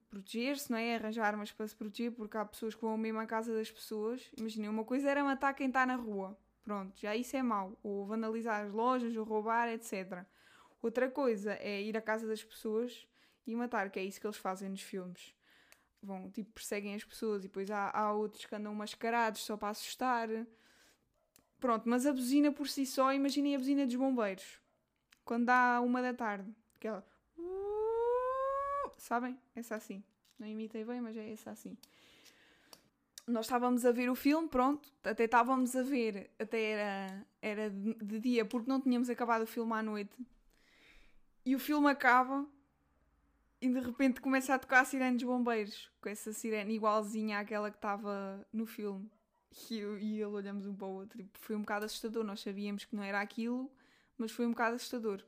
proteger-se, 0.10 0.72
não 0.72 0.78
é? 0.78 0.96
Arranjar 0.96 1.26
armas 1.26 1.52
para 1.52 1.68
se 1.68 1.76
proteger, 1.76 2.12
porque 2.14 2.38
há 2.38 2.46
pessoas 2.46 2.74
que 2.74 2.82
vão 2.82 2.98
mesmo 2.98 3.20
à 3.20 3.26
casa 3.26 3.54
das 3.54 3.70
pessoas. 3.70 4.32
Imaginem, 4.38 4.70
uma 4.70 4.86
coisa 4.86 5.10
era 5.10 5.24
matar 5.24 5.54
quem 5.54 5.68
está 5.68 5.86
na 5.86 5.96
rua, 5.96 6.38
pronto, 6.64 6.98
já 6.98 7.16
isso 7.16 7.36
é 7.36 7.44
mau, 7.44 7.78
ou 7.84 8.06
vandalizar 8.06 8.66
as 8.66 8.72
lojas, 8.72 9.16
ou 9.18 9.26
roubar, 9.26 9.68
etc. 9.70 10.26
Outra 10.84 11.10
coisa 11.10 11.54
é 11.62 11.82
ir 11.82 11.96
à 11.96 12.02
casa 12.02 12.28
das 12.28 12.44
pessoas 12.44 13.08
e 13.48 13.56
matar, 13.56 13.90
que 13.90 13.98
é 13.98 14.04
isso 14.04 14.20
que 14.20 14.28
eles 14.28 14.36
fazem 14.36 14.68
nos 14.68 14.82
filmes. 14.82 15.34
Vão, 16.02 16.30
tipo, 16.30 16.52
perseguem 16.52 16.94
as 16.94 17.06
pessoas 17.06 17.46
e 17.46 17.48
depois 17.48 17.72
há, 17.72 17.90
há 17.90 18.12
outros 18.12 18.46
que 18.46 18.54
andam 18.54 18.76
mascarados 18.76 19.46
só 19.46 19.56
para 19.56 19.70
assustar. 19.70 20.28
Pronto, 21.58 21.88
mas 21.88 22.06
a 22.06 22.12
buzina 22.12 22.52
por 22.52 22.68
si 22.68 22.86
só, 22.86 23.14
imaginem 23.14 23.56
a 23.56 23.58
buzina 23.58 23.86
dos 23.86 23.96
bombeiros. 23.96 24.60
Quando 25.24 25.46
dá 25.46 25.80
uma 25.80 26.02
da 26.02 26.14
tarde. 26.14 26.54
Aquela. 26.76 27.08
Sabem? 28.98 29.40
Essa 29.56 29.76
assim. 29.76 30.04
Não 30.38 30.46
imitei 30.46 30.84
bem, 30.84 31.00
mas 31.00 31.16
é 31.16 31.32
essa 31.32 31.52
assim. 31.52 31.78
Nós 33.26 33.46
estávamos 33.46 33.86
a 33.86 33.94
ver 33.94 34.10
o 34.10 34.16
filme, 34.16 34.50
pronto. 34.50 34.92
Até 35.02 35.24
estávamos 35.24 35.78
a 35.78 35.82
ver, 35.82 36.30
até 36.38 36.62
era, 36.62 37.26
era 37.42 37.70
de 37.70 38.20
dia, 38.20 38.44
porque 38.44 38.70
não 38.70 38.82
tínhamos 38.82 39.10
acabado 39.10 39.44
o 39.44 39.48
filme 39.48 39.72
à 39.72 39.82
noite. 39.82 40.14
E 41.46 41.56
o 41.56 41.60
filme 41.60 41.90
acaba 41.90 42.48
e 43.62 43.70
de 43.70 43.80
repente 43.80 44.20
começa 44.20 44.54
a 44.54 44.60
tocar 44.60 44.82
a 44.82 44.86
sirene 44.86 45.18
dos 45.18 45.26
bombeiros, 45.26 45.90
com 46.02 46.10
essa 46.10 46.34
sirene 46.34 46.76
igualzinha 46.76 47.40
àquela 47.40 47.72
que 47.72 47.78
estava 47.78 48.46
no 48.52 48.66
filme. 48.66 49.10
E, 49.70 49.78
eu, 49.78 49.98
e 49.98 50.16
ele 50.16 50.26
olhamos 50.26 50.66
um 50.66 50.76
para 50.76 50.88
o 50.88 50.92
outro. 50.92 51.18
Tipo, 51.18 51.38
foi 51.40 51.56
um 51.56 51.62
bocado 51.62 51.86
assustador. 51.86 52.24
Nós 52.24 52.42
sabíamos 52.42 52.86
que 52.86 52.96
não 52.96 53.04
era 53.04 53.22
aquilo, 53.22 53.72
mas 54.18 54.32
foi 54.32 54.46
um 54.46 54.52
bocado 54.52 54.76
assustador. 54.76 55.24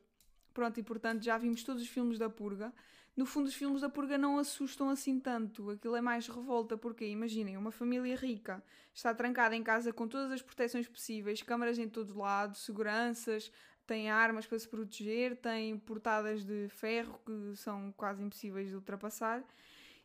Pronto, 0.54 0.80
e 0.80 0.84
portanto 0.84 1.24
já 1.24 1.38
vimos 1.38 1.64
todos 1.64 1.82
os 1.82 1.88
filmes 1.88 2.18
da 2.18 2.30
Purga. 2.30 2.74
No 3.16 3.26
fundo, 3.26 3.48
os 3.48 3.56
filmes 3.56 3.82
da 3.82 3.90
Purga 3.90 4.18
não 4.18 4.38
assustam 4.38 4.90
assim 4.90 5.20
tanto. 5.20 5.70
Aquilo 5.70 5.96
é 5.96 6.02
mais 6.02 6.28
revolta, 6.28 6.78
porque 6.78 7.06
imaginem, 7.06 7.56
uma 7.56 7.72
família 7.72 8.16
rica 8.16 8.62
está 8.94 9.14
trancada 9.14 9.56
em 9.56 9.64
casa 9.64 9.94
com 9.94 10.08
todas 10.08 10.32
as 10.32 10.42
proteções 10.42 10.88
possíveis, 10.88 11.42
câmaras 11.42 11.80
em 11.80 11.88
todo 11.88 12.18
lado, 12.18 12.58
seguranças, 12.58 13.52
tem 13.86 14.10
armas 14.10 14.46
para 14.46 14.58
se 14.58 14.68
proteger, 14.68 15.36
tem 15.38 15.78
portadas 15.78 16.44
de 16.44 16.68
ferro 16.70 17.20
que 17.26 17.56
são 17.56 17.94
quase 17.96 18.24
impossíveis 18.24 18.70
de 18.70 18.76
ultrapassar. 18.76 19.44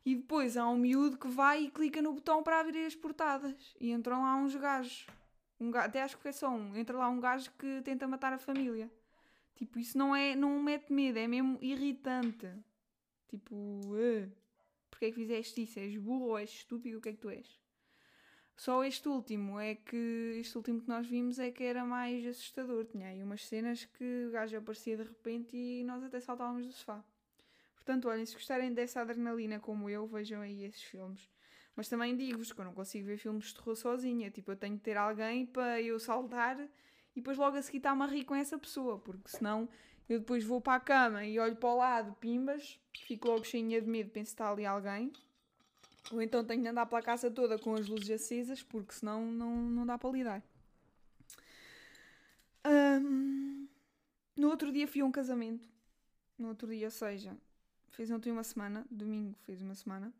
E 0.04 0.14
depois 0.14 0.56
há 0.56 0.66
um 0.68 0.78
miúdo 0.78 1.18
que 1.18 1.28
vai 1.28 1.64
e 1.64 1.70
clica 1.70 2.00
no 2.00 2.12
botão 2.12 2.42
para 2.42 2.60
abrir 2.60 2.86
as 2.86 2.94
portadas. 2.94 3.74
E 3.80 3.90
entram 3.90 4.22
lá 4.22 4.36
uns 4.36 4.56
gajos. 4.56 5.06
Um 5.58 5.70
gajo, 5.70 5.86
até 5.86 6.02
acho 6.02 6.18
que 6.18 6.28
é 6.28 6.32
só 6.32 6.48
um. 6.48 6.74
Entra 6.74 6.96
lá 6.96 7.08
um 7.08 7.20
gajo 7.20 7.50
que 7.58 7.82
tenta 7.82 8.08
matar 8.08 8.32
a 8.32 8.38
família. 8.38 8.90
Tipo, 9.56 9.78
isso 9.78 9.98
não 9.98 10.16
é. 10.16 10.34
Não 10.34 10.60
mete 10.62 10.90
medo, 10.92 11.18
é 11.18 11.28
mesmo 11.28 11.58
irritante. 11.60 12.48
Tipo, 13.28 13.54
uh, 13.54 14.32
porque 14.90 15.06
é 15.06 15.08
que 15.10 15.16
fizeste 15.16 15.62
isso? 15.62 15.78
És 15.78 15.96
burro 15.96 16.28
ou 16.28 16.38
és 16.38 16.50
estúpido? 16.50 16.98
O 16.98 17.00
que 17.00 17.10
é 17.10 17.12
que 17.12 17.18
tu 17.18 17.28
és? 17.28 17.59
Só 18.60 18.84
este 18.84 19.08
último 19.08 19.58
é 19.58 19.74
que 19.74 20.36
este 20.38 20.54
último 20.54 20.82
que 20.82 20.88
nós 20.90 21.06
vimos 21.06 21.38
é 21.38 21.50
que 21.50 21.64
era 21.64 21.82
mais 21.82 22.26
assustador. 22.26 22.84
Tinha 22.84 23.06
aí 23.06 23.22
umas 23.22 23.46
cenas 23.46 23.86
que 23.86 24.26
o 24.26 24.32
gajo 24.32 24.54
aparecia 24.54 24.98
de 24.98 25.02
repente 25.02 25.56
e 25.56 25.82
nós 25.82 26.04
até 26.04 26.20
saltávamos 26.20 26.66
do 26.66 26.72
sofá. 26.74 27.02
Portanto, 27.74 28.06
olhem, 28.06 28.26
se 28.26 28.34
gostarem 28.34 28.74
dessa 28.74 29.00
adrenalina 29.00 29.58
como 29.58 29.88
eu, 29.88 30.06
vejam 30.06 30.42
aí 30.42 30.62
esses 30.64 30.82
filmes. 30.82 31.26
Mas 31.74 31.88
também 31.88 32.14
digo-vos 32.14 32.52
que 32.52 32.60
eu 32.60 32.64
não 32.66 32.74
consigo 32.74 33.06
ver 33.06 33.16
filmes 33.16 33.46
de 33.46 33.54
terror 33.54 33.74
sozinha. 33.74 34.30
Tipo, 34.30 34.50
eu 34.50 34.56
tenho 34.56 34.76
que 34.76 34.82
ter 34.82 34.98
alguém 34.98 35.46
para 35.46 35.80
eu 35.80 35.98
saltar 35.98 36.60
e 36.60 36.68
depois 37.14 37.38
logo 37.38 37.56
a 37.56 37.62
seguir 37.62 37.78
estar-me 37.78 38.02
a 38.02 38.06
rir 38.06 38.26
com 38.26 38.34
essa 38.34 38.58
pessoa, 38.58 38.98
porque 38.98 39.30
senão 39.30 39.70
eu 40.06 40.18
depois 40.18 40.44
vou 40.44 40.60
para 40.60 40.74
a 40.74 40.80
cama 40.80 41.24
e 41.24 41.40
olho 41.40 41.56
para 41.56 41.70
o 41.70 41.76
lado, 41.78 42.14
pimbas, 42.20 42.78
fico 42.94 43.26
logo 43.26 43.42
cheinha 43.42 43.80
de 43.80 43.88
medo, 43.88 44.10
penso 44.10 44.32
que 44.32 44.34
está 44.34 44.50
ali 44.50 44.66
alguém. 44.66 45.10
Ou 46.12 46.20
então 46.20 46.44
tenho 46.44 46.62
de 46.62 46.68
andar 46.68 46.86
pela 46.86 47.02
casa 47.02 47.30
toda 47.30 47.58
com 47.58 47.74
as 47.74 47.86
luzes 47.86 48.10
acesas, 48.10 48.62
porque 48.62 48.92
senão 48.92 49.30
não, 49.30 49.56
não 49.56 49.86
dá 49.86 49.96
para 49.96 50.10
lidar. 50.10 50.42
Um, 52.66 53.68
no 54.36 54.48
outro 54.48 54.72
dia 54.72 54.88
fui 54.88 55.00
a 55.00 55.04
um 55.04 55.12
casamento. 55.12 55.68
No 56.38 56.48
outro 56.48 56.68
dia, 56.68 56.86
ou 56.86 56.90
seja, 56.90 57.36
fez 57.90 58.10
ontem 58.10 58.32
uma 58.32 58.42
semana, 58.42 58.86
domingo 58.90 59.36
fez 59.44 59.60
uma 59.60 59.74
semana. 59.74 60.12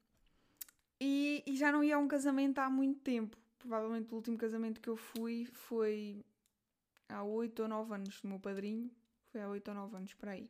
E, 1.00 1.42
e 1.46 1.56
já 1.56 1.72
não 1.72 1.82
ia 1.82 1.96
a 1.96 1.98
um 1.98 2.06
casamento 2.06 2.58
há 2.58 2.68
muito 2.68 3.00
tempo. 3.00 3.36
Provavelmente 3.58 4.12
o 4.12 4.16
último 4.16 4.36
casamento 4.36 4.80
que 4.80 4.88
eu 4.88 4.96
fui 4.96 5.46
foi 5.46 6.24
há 7.08 7.22
8 7.22 7.62
ou 7.62 7.68
9 7.68 7.94
anos 7.94 8.20
do 8.20 8.28
meu 8.28 8.38
padrinho. 8.38 8.90
Foi 9.32 9.40
há 9.40 9.48
8 9.48 9.68
ou 9.68 9.74
9 9.74 9.96
anos, 9.96 10.14
por 10.14 10.28
aí. 10.28 10.48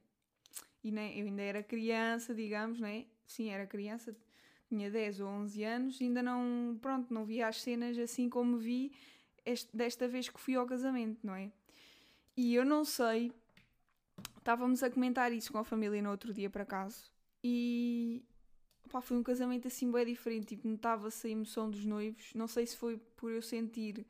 E 0.83 0.91
né, 0.91 1.13
eu 1.17 1.27
ainda 1.27 1.43
era 1.43 1.63
criança, 1.63 2.35
digamos, 2.35 2.81
né? 2.81 3.07
Sim, 3.27 3.51
era 3.51 3.67
criança, 3.67 4.17
tinha 4.71 4.91
10 4.91 5.21
ou 5.21 5.29
11 5.29 5.65
anos, 5.65 6.01
ainda 6.01 6.23
não, 6.23 6.79
pronto, 6.81 7.13
não 7.13 7.25
via 7.25 7.49
as 7.49 7.61
cenas 7.61 7.99
assim 7.99 8.31
como 8.31 8.57
vi 8.57 8.93
este, 9.45 9.77
desta 9.77 10.07
vez 10.07 10.29
que 10.29 10.41
fui 10.41 10.55
ao 10.55 10.65
casamento, 10.65 11.19
não 11.27 11.35
é? 11.35 11.51
E 12.37 12.55
eu 12.55 12.65
não 12.65 12.85
sei, 12.85 13.33
estávamos 14.39 14.83
a 14.83 14.91
comentar 14.91 15.33
isso 15.33 15.53
com 15.53 15.59
a 15.59 15.65
família 15.65 16.01
no 16.01 16.11
outro 16.11 16.33
dia, 16.33 16.49
por 16.49 16.61
acaso, 16.63 17.11
e 17.43 18.25
pá, 18.91 19.01
foi 19.01 19.17
um 19.17 19.23
casamento 19.25 19.67
assim 19.67 19.91
bem 19.91 20.07
diferente, 20.07 20.55
tipo, 20.55 20.69
notava-se 20.69 21.27
a 21.27 21.31
emoção 21.31 21.69
dos 21.69 21.85
noivos, 21.85 22.33
não 22.35 22.47
sei 22.47 22.65
se 22.65 22.77
foi 22.77 22.97
por 23.17 23.33
eu 23.33 23.43
sentir, 23.43 24.07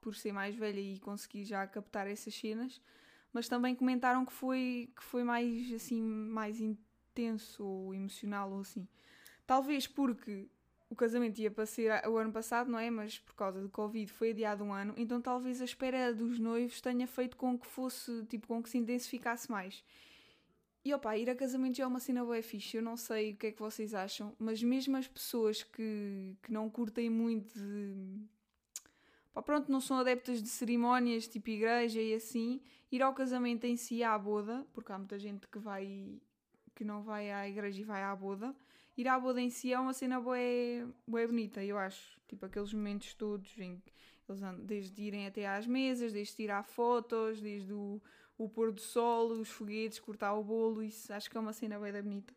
por 0.00 0.16
ser 0.16 0.32
mais 0.32 0.56
velha 0.56 0.80
e 0.80 0.98
conseguir 0.98 1.44
já 1.44 1.64
captar 1.66 2.08
essas 2.08 2.34
cenas, 2.34 2.80
mas 3.32 3.48
também 3.48 3.74
comentaram 3.74 4.26
que 4.26 4.32
foi, 4.32 4.90
que 4.96 5.04
foi 5.04 5.22
mais 5.22 5.72
assim, 5.72 6.02
mais 6.02 6.60
intenso 6.60 7.64
ou 7.64 7.94
emocional 7.94 8.50
ou 8.50 8.60
assim. 8.60 8.86
Talvez 9.46 9.86
porque 9.86 10.48
o 10.88 10.94
casamento 10.94 11.38
ia 11.38 11.50
para 11.50 11.64
ser 11.64 12.06
o 12.06 12.18
ano 12.18 12.30
passado, 12.30 12.70
não 12.70 12.78
é? 12.78 12.90
Mas 12.90 13.18
por 13.18 13.34
causa 13.34 13.60
do 13.60 13.68
Covid 13.68 14.12
foi 14.12 14.30
adiado 14.30 14.62
um 14.62 14.72
ano, 14.72 14.92
então 14.96 15.20
talvez 15.20 15.60
a 15.62 15.64
espera 15.64 16.12
dos 16.12 16.38
noivos 16.38 16.80
tenha 16.80 17.06
feito 17.06 17.36
com 17.36 17.58
que 17.58 17.66
fosse, 17.66 18.24
tipo, 18.26 18.46
com 18.46 18.62
que 18.62 18.68
se 18.68 18.78
intensificasse 18.78 19.50
mais. 19.50 19.82
E 20.84 20.92
opa, 20.92 21.16
ir 21.16 21.30
a 21.30 21.34
casamento 21.34 21.76
já 21.76 21.84
é 21.84 21.86
uma 21.86 22.00
cena 22.00 22.24
boa 22.24 22.42
fixe, 22.42 22.76
eu 22.76 22.82
não 22.82 22.96
sei 22.96 23.32
o 23.32 23.36
que 23.36 23.46
é 23.46 23.52
que 23.52 23.60
vocês 23.60 23.94
acham, 23.94 24.34
mas 24.38 24.62
mesmo 24.62 24.96
as 24.96 25.06
pessoas 25.06 25.62
que, 25.62 26.36
que 26.42 26.52
não 26.52 26.68
curtem 26.68 27.08
muito 27.08 27.54
de... 27.54 28.20
Pá, 29.32 29.40
pronto, 29.40 29.70
não 29.70 29.80
são 29.80 29.98
adeptas 29.98 30.42
de 30.42 30.48
cerimónias, 30.48 31.26
tipo 31.26 31.48
igreja 31.48 32.02
e 32.02 32.12
assim, 32.12 32.60
ir 32.90 33.00
ao 33.00 33.14
casamento 33.14 33.64
em 33.64 33.76
si 33.76 34.02
à 34.02 34.18
boda, 34.18 34.66
porque 34.74 34.92
há 34.92 34.98
muita 34.98 35.18
gente 35.18 35.46
que 35.46 35.58
vai 35.58 36.20
que 36.74 36.84
não 36.84 37.02
vai 37.02 37.30
à 37.30 37.48
igreja 37.48 37.80
e 37.80 37.84
vai 37.84 38.02
à 38.02 38.14
boda, 38.16 38.54
ir 38.96 39.08
à 39.08 39.18
boda 39.18 39.40
é 39.40 39.78
uma 39.78 39.92
cena 39.92 40.20
bué, 40.20 40.86
bué 41.06 41.26
bonita, 41.26 41.64
eu 41.64 41.78
acho. 41.78 42.20
Tipo, 42.28 42.46
aqueles 42.46 42.72
momentos 42.72 43.14
todos 43.14 43.58
em 43.58 43.80
que 43.80 43.92
eles 44.28 44.42
andam, 44.42 44.64
desde 44.64 45.02
irem 45.02 45.26
até 45.26 45.46
às 45.46 45.66
mesas, 45.66 46.12
desde 46.12 46.36
tirar 46.36 46.62
fotos, 46.62 47.40
desde 47.40 47.72
o, 47.72 48.00
o 48.38 48.48
pôr 48.48 48.72
do 48.72 48.80
sol, 48.80 49.32
os 49.32 49.48
foguetes, 49.48 49.98
cortar 50.00 50.34
o 50.34 50.44
bolo, 50.44 50.82
isso 50.82 51.12
acho 51.12 51.30
que 51.30 51.36
é 51.36 51.40
uma 51.40 51.52
cena 51.52 51.78
bué 51.78 51.92
da 51.92 52.02
bonita. 52.02 52.34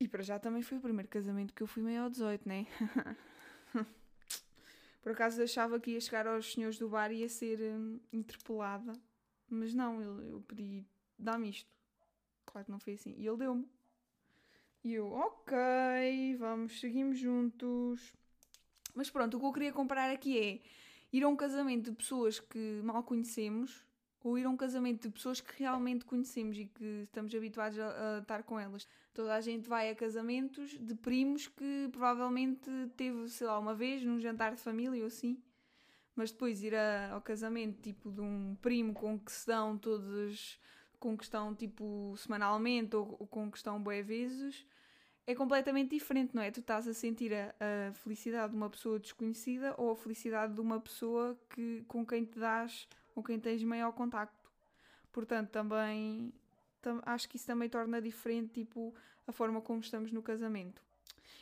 E 0.00 0.08
para 0.08 0.22
já 0.22 0.38
também 0.38 0.62
foi 0.62 0.78
o 0.78 0.80
primeiro 0.80 1.08
casamento 1.08 1.54
que 1.54 1.62
eu 1.62 1.66
fui 1.66 1.82
meio 1.82 2.02
ao 2.02 2.10
18, 2.10 2.48
né? 2.48 2.66
Por 5.02 5.12
acaso 5.12 5.42
achava 5.42 5.78
que 5.78 5.92
ia 5.92 6.00
chegar 6.00 6.26
aos 6.26 6.52
senhores 6.52 6.78
do 6.78 6.88
bar 6.88 7.12
e 7.12 7.20
ia 7.20 7.28
ser 7.28 7.60
hum, 7.60 8.00
interpelada, 8.12 8.92
mas 9.48 9.74
não, 9.74 10.00
eu, 10.00 10.22
eu 10.22 10.40
pedi, 10.42 10.84
dá-me 11.18 11.50
isto. 11.50 11.70
Claro 12.46 12.64
que 12.64 12.70
não 12.70 12.78
foi 12.78 12.94
assim. 12.94 13.14
E 13.18 13.26
ele 13.26 13.36
deu-me. 13.36 13.68
E 14.84 14.92
eu, 14.92 15.10
ok, 15.10 15.56
vamos, 16.38 16.78
seguimos 16.78 17.18
juntos. 17.18 18.12
Mas 18.94 19.08
pronto, 19.08 19.38
o 19.38 19.40
que 19.40 19.46
eu 19.46 19.52
queria 19.54 19.72
comparar 19.72 20.10
aqui 20.10 20.38
é 20.38 20.60
ir 21.10 21.24
a 21.24 21.28
um 21.28 21.34
casamento 21.34 21.90
de 21.90 21.96
pessoas 21.96 22.38
que 22.38 22.82
mal 22.84 23.02
conhecemos 23.02 23.82
ou 24.22 24.36
ir 24.36 24.44
a 24.44 24.50
um 24.50 24.58
casamento 24.58 25.08
de 25.08 25.14
pessoas 25.14 25.40
que 25.40 25.58
realmente 25.58 26.04
conhecemos 26.04 26.58
e 26.58 26.66
que 26.66 26.84
estamos 27.04 27.34
habituados 27.34 27.78
a, 27.78 28.16
a, 28.16 28.18
estar 28.18 28.42
com 28.42 28.60
elas. 28.60 28.86
Toda 29.14 29.34
a 29.34 29.40
gente 29.40 29.66
vai 29.66 29.88
a 29.88 29.94
casamentos 29.94 30.78
de 30.78 30.94
primos 30.94 31.48
que 31.48 31.88
provavelmente 31.90 32.70
teve, 32.94 33.26
sei 33.30 33.46
lá, 33.46 33.58
uma 33.58 33.74
vez 33.74 34.04
num 34.04 34.20
jantar 34.20 34.54
de 34.54 34.60
família 34.60 35.00
ou 35.00 35.06
assim. 35.06 35.42
Mas 36.14 36.30
depois 36.30 36.62
ir 36.62 36.74
a, 36.74 37.12
ao 37.12 37.22
casamento 37.22 37.80
tipo 37.80 38.12
de 38.12 38.20
um 38.20 38.54
primo 38.60 38.92
com 38.92 39.18
que 39.18 39.32
se 39.32 39.46
dão 39.46 39.78
todos 39.78 40.60
com 41.00 41.16
que 41.16 41.24
estão 41.24 41.54
tipo 41.54 42.14
semanalmente 42.18 42.96
ou, 42.96 43.16
ou 43.18 43.26
com 43.26 43.50
que 43.50 43.56
estão 43.56 43.82
bué 43.82 44.02
vezes 44.02 44.66
é 45.26 45.34
completamente 45.34 45.90
diferente, 45.90 46.34
não 46.34 46.42
é? 46.42 46.50
Tu 46.50 46.60
estás 46.60 46.86
a 46.86 46.92
sentir 46.92 47.32
a, 47.32 47.54
a, 47.88 47.92
felicidade 47.94 48.50
de 48.50 48.56
uma 48.56 48.68
pessoa 48.68 48.98
desconhecida 48.98 49.74
ou 49.78 49.90
a 49.90 49.96
felicidade 49.96 50.54
de 50.54 50.60
uma 50.60 50.80
pessoa 50.80 51.38
que, 51.50 51.82
com 51.88 52.04
quem 52.04 52.24
te 52.24 52.38
dás, 52.38 52.86
com 53.14 53.22
quem 53.22 53.38
tens 53.38 53.62
maior 53.62 53.92
contacto. 53.92 54.50
Portanto, 55.10 55.50
também 55.50 56.32
tam, 56.82 57.00
acho 57.06 57.28
que 57.28 57.36
isso 57.36 57.46
também 57.46 57.68
torna 57.68 58.02
diferente 58.02 58.52
tipo, 58.52 58.94
a 59.26 59.32
forma 59.32 59.60
como 59.60 59.80
estamos 59.80 60.12
no 60.12 60.22
casamento. 60.22 60.82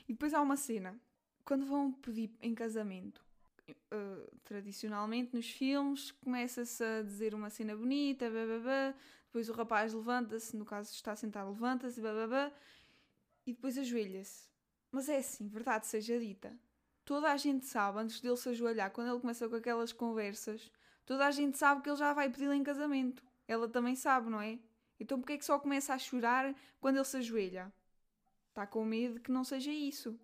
E 0.08 0.12
depois 0.12 0.32
há 0.32 0.40
uma 0.40 0.56
cena, 0.56 0.96
quando 1.44 1.66
vão 1.66 1.90
pedir 1.92 2.30
em 2.40 2.54
casamento, 2.54 3.24
uh, 3.68 4.36
tradicionalmente 4.44 5.34
nos 5.34 5.50
filmes, 5.50 6.12
começa-se 6.12 6.84
a 6.84 7.02
dizer 7.02 7.34
uma 7.34 7.50
cena 7.50 7.76
bonita, 7.76 8.30
depois 9.26 9.48
o 9.48 9.52
rapaz 9.52 9.92
levanta-se, 9.92 10.56
no 10.56 10.64
caso 10.64 10.92
está 10.92 11.16
sentado, 11.16 11.48
levanta-se, 11.50 12.00
blá, 12.00 12.52
e 13.46 13.52
depois 13.52 13.76
ajoelha-se. 13.78 14.50
Mas 14.90 15.08
é 15.08 15.18
assim, 15.18 15.48
verdade 15.48 15.86
seja 15.86 16.18
dita. 16.18 16.56
Toda 17.04 17.32
a 17.32 17.36
gente 17.36 17.66
sabe, 17.66 17.98
antes 17.98 18.20
dele 18.20 18.36
se 18.36 18.48
ajoelhar, 18.48 18.90
quando 18.90 19.10
ele 19.10 19.20
começa 19.20 19.48
com 19.48 19.56
aquelas 19.56 19.92
conversas, 19.92 20.70
toda 21.04 21.26
a 21.26 21.30
gente 21.30 21.58
sabe 21.58 21.82
que 21.82 21.88
ele 21.88 21.96
já 21.96 22.12
vai 22.12 22.30
pedir 22.30 22.50
em 22.50 22.62
casamento. 22.62 23.24
Ela 23.48 23.68
também 23.68 23.96
sabe, 23.96 24.30
não 24.30 24.40
é? 24.40 24.58
Então 25.00 25.18
porquê 25.18 25.32
é 25.32 25.38
que 25.38 25.44
só 25.44 25.58
começa 25.58 25.92
a 25.94 25.98
chorar 25.98 26.54
quando 26.80 26.96
ele 26.96 27.04
se 27.04 27.16
ajoelha? 27.16 27.72
Está 28.50 28.66
com 28.66 28.84
medo 28.84 29.18
que 29.18 29.32
não 29.32 29.42
seja 29.44 29.72
isso. 29.72 30.18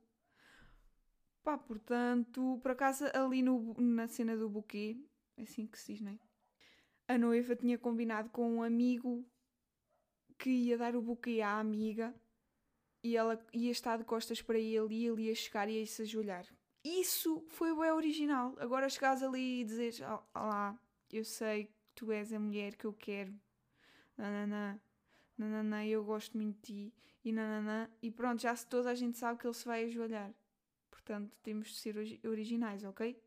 Pá, 1.43 1.57
portanto, 1.57 2.61
por 2.63 2.71
acaso 2.71 3.07
ali 3.15 3.43
no, 3.43 3.75
na 3.79 4.07
cena 4.07 4.37
do 4.37 4.49
buquê, 4.49 5.03
é 5.37 5.43
assim 5.43 5.67
que 5.67 5.79
se 5.79 5.95
diz, 5.95 6.03
não 6.03 6.13
é? 6.13 6.19
A 7.09 7.17
noiva 7.17 7.57
tinha 7.57 7.79
combinado 7.79 8.29
com 8.29 8.57
um 8.57 8.63
amigo 8.63 9.27
que 10.37 10.51
ia 10.51 10.77
dar 10.77 10.95
o 10.95 11.01
buquê 11.01 11.41
à 11.41 11.59
amiga 11.59 12.15
e 13.09 13.17
ela 13.17 13.43
ia 13.53 13.71
estar 13.71 13.97
de 13.97 14.05
costas 14.05 14.43
para 14.43 14.59
ele 14.59 14.95
e 14.95 15.07
ele 15.07 15.23
ia 15.23 15.35
chegar 15.35 15.69
e 15.69 15.81
ia 15.81 15.87
se 15.87 16.03
ajoelhar. 16.03 16.47
Isso 16.85 17.45
foi 17.49 17.73
o 17.73 17.79
original. 17.95 18.55
Agora 18.59 18.89
chegares 18.89 19.23
ali 19.23 19.61
e 19.61 19.65
dizes: 19.65 20.01
Olá, 20.35 20.79
eu 21.11 21.25
sei 21.25 21.65
que 21.65 21.73
tu 21.95 22.13
és 22.13 22.33
a 22.33 22.39
mulher 22.39 22.77
que 22.77 22.85
eu 22.85 22.93
quero. 22.93 23.35
Nananã, 24.17 24.79
nananã, 25.37 25.85
eu 25.87 26.05
gosto 26.05 26.37
muito 26.37 26.57
de 26.57 26.91
ti. 26.91 26.95
E 27.25 27.33
nananã. 27.33 27.89
E 28.03 28.11
pronto, 28.11 28.43
já 28.43 28.55
se 28.55 28.67
toda 28.67 28.91
a 28.91 28.95
gente 28.95 29.17
sabe 29.17 29.39
que 29.39 29.47
ele 29.47 29.55
se 29.55 29.65
vai 29.65 29.85
ajoelhar. 29.85 30.33
Portanto, 30.91 31.37
temos 31.43 31.69
de 31.69 31.77
ser 31.77 31.97
originais, 32.25 32.85
ok? 32.85 33.19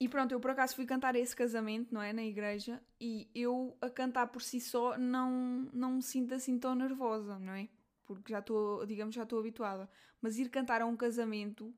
E 0.00 0.08
pronto, 0.08 0.32
eu 0.32 0.40
por 0.40 0.50
acaso 0.50 0.74
fui 0.74 0.86
cantar 0.86 1.14
esse 1.14 1.36
casamento, 1.36 1.92
não 1.92 2.02
é? 2.02 2.12
Na 2.12 2.24
igreja. 2.24 2.82
E 3.00 3.28
eu 3.34 3.76
a 3.80 3.88
cantar 3.90 4.28
por 4.28 4.42
si 4.42 4.60
só 4.60 4.98
não, 4.98 5.68
não 5.72 5.92
me 5.92 6.02
sinto 6.02 6.34
assim 6.34 6.58
tão 6.58 6.74
nervosa, 6.74 7.38
não 7.38 7.52
é? 7.52 7.68
Porque 8.06 8.32
já 8.32 8.40
estou, 8.40 8.84
digamos, 8.86 9.14
já 9.14 9.22
estou 9.22 9.38
habituada. 9.38 9.88
Mas 10.20 10.38
ir 10.38 10.48
cantar 10.48 10.82
a 10.82 10.86
um 10.86 10.96
casamento, 10.96 11.74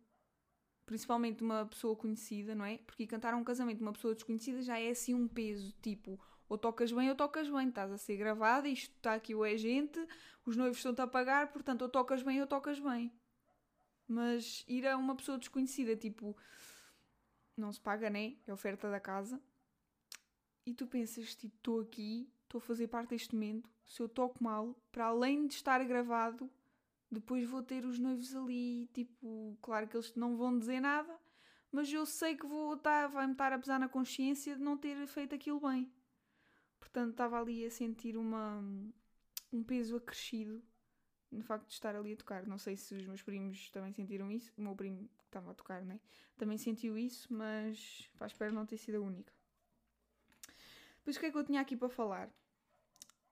principalmente 0.84 1.42
uma 1.42 1.66
pessoa 1.66 1.96
conhecida, 1.96 2.54
não 2.54 2.64
é? 2.64 2.78
Porque 2.78 3.04
ir 3.04 3.06
cantar 3.06 3.34
a 3.34 3.36
um 3.36 3.44
casamento 3.44 3.78
de 3.78 3.82
uma 3.82 3.92
pessoa 3.92 4.14
desconhecida 4.14 4.62
já 4.62 4.78
é 4.78 4.90
assim 4.90 5.14
um 5.14 5.28
peso, 5.28 5.72
tipo, 5.82 6.20
ou 6.48 6.56
tocas 6.56 6.92
bem 6.92 7.08
ou 7.08 7.16
tocas 7.16 7.48
bem, 7.48 7.68
estás 7.68 7.90
a 7.90 7.98
ser 7.98 8.16
gravada, 8.16 8.68
isto 8.68 8.94
está 8.96 9.14
aqui 9.14 9.34
o 9.34 9.44
é 9.44 9.56
gente, 9.56 9.98
os 10.44 10.56
noivos 10.56 10.78
estão-te 10.78 11.00
a 11.00 11.06
pagar, 11.06 11.52
portanto, 11.52 11.82
ou 11.82 11.88
tocas 11.88 12.22
bem 12.22 12.40
ou 12.40 12.46
tocas 12.46 12.78
bem. 12.78 13.12
Mas 14.08 14.64
ir 14.68 14.86
a 14.86 14.96
uma 14.96 15.16
pessoa 15.16 15.38
desconhecida, 15.38 15.96
tipo, 15.96 16.36
não 17.56 17.72
se 17.72 17.80
paga, 17.80 18.08
né? 18.08 18.36
É 18.46 18.52
oferta 18.52 18.90
da 18.90 19.00
casa. 19.00 19.40
E 20.64 20.74
tu 20.74 20.86
pensas, 20.86 21.34
tipo, 21.34 21.56
estou 21.56 21.80
aqui, 21.80 22.30
estou 22.46 22.58
a 22.58 22.62
fazer 22.62 22.88
parte 22.88 23.10
deste 23.10 23.34
momento, 23.34 23.68
se 23.84 24.00
eu 24.00 24.08
toco 24.08 24.42
mal, 24.42 24.74
para 24.90 25.06
além 25.06 25.46
de 25.46 25.54
estar 25.54 25.82
gravado, 25.84 26.50
depois 27.10 27.48
vou 27.48 27.62
ter 27.62 27.84
os 27.84 27.98
noivos 27.98 28.34
ali, 28.34 28.88
tipo, 28.92 29.56
claro 29.60 29.86
que 29.86 29.96
eles 29.96 30.14
não 30.14 30.36
vão 30.36 30.58
dizer 30.58 30.80
nada, 30.80 31.16
mas 31.70 31.92
eu 31.92 32.06
sei 32.06 32.36
que 32.36 32.46
vou 32.46 32.74
estar, 32.74 33.08
vai-me 33.08 33.32
estar 33.32 33.52
a 33.52 33.58
pesar 33.58 33.78
na 33.78 33.88
consciência 33.88 34.56
de 34.56 34.62
não 34.62 34.76
ter 34.76 35.06
feito 35.06 35.34
aquilo 35.34 35.60
bem. 35.60 35.90
Portanto, 36.78 37.10
estava 37.10 37.40
ali 37.40 37.64
a 37.64 37.70
sentir 37.70 38.16
uma, 38.16 38.62
um 39.52 39.62
peso 39.62 39.96
acrescido 39.96 40.62
no 41.30 41.42
facto 41.42 41.66
de 41.66 41.74
estar 41.74 41.94
ali 41.94 42.12
a 42.12 42.16
tocar. 42.16 42.46
Não 42.46 42.58
sei 42.58 42.76
se 42.76 42.94
os 42.94 43.06
meus 43.06 43.22
primos 43.22 43.70
também 43.70 43.92
sentiram 43.92 44.30
isso. 44.30 44.52
O 44.56 44.62
meu 44.62 44.74
primo 44.74 45.08
que 45.18 45.24
estava 45.24 45.50
a 45.50 45.54
tocar, 45.54 45.84
né? 45.84 46.00
Também 46.36 46.56
sentiu 46.56 46.96
isso, 46.96 47.32
mas 47.32 48.08
pá, 48.16 48.26
espero 48.26 48.54
não 48.54 48.64
ter 48.64 48.78
sido 48.78 48.98
a 48.98 49.00
única. 49.00 49.35
Pois 51.06 51.16
o 51.16 51.20
que 51.20 51.26
é 51.26 51.30
que 51.30 51.38
eu 51.38 51.44
tinha 51.44 51.60
aqui 51.60 51.76
para 51.76 51.88
falar? 51.88 52.28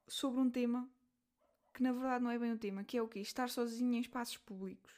Sobre 0.06 0.40
um 0.40 0.48
tema 0.48 0.88
que 1.72 1.82
na 1.82 1.90
verdade 1.90 2.22
não 2.22 2.30
é 2.30 2.38
bem 2.38 2.52
um 2.52 2.56
tema, 2.56 2.84
que 2.84 2.96
é 2.96 3.02
o 3.02 3.08
quê? 3.08 3.18
Estar 3.18 3.50
sozinha 3.50 3.98
em 3.98 4.00
espaços 4.00 4.36
públicos. 4.36 4.92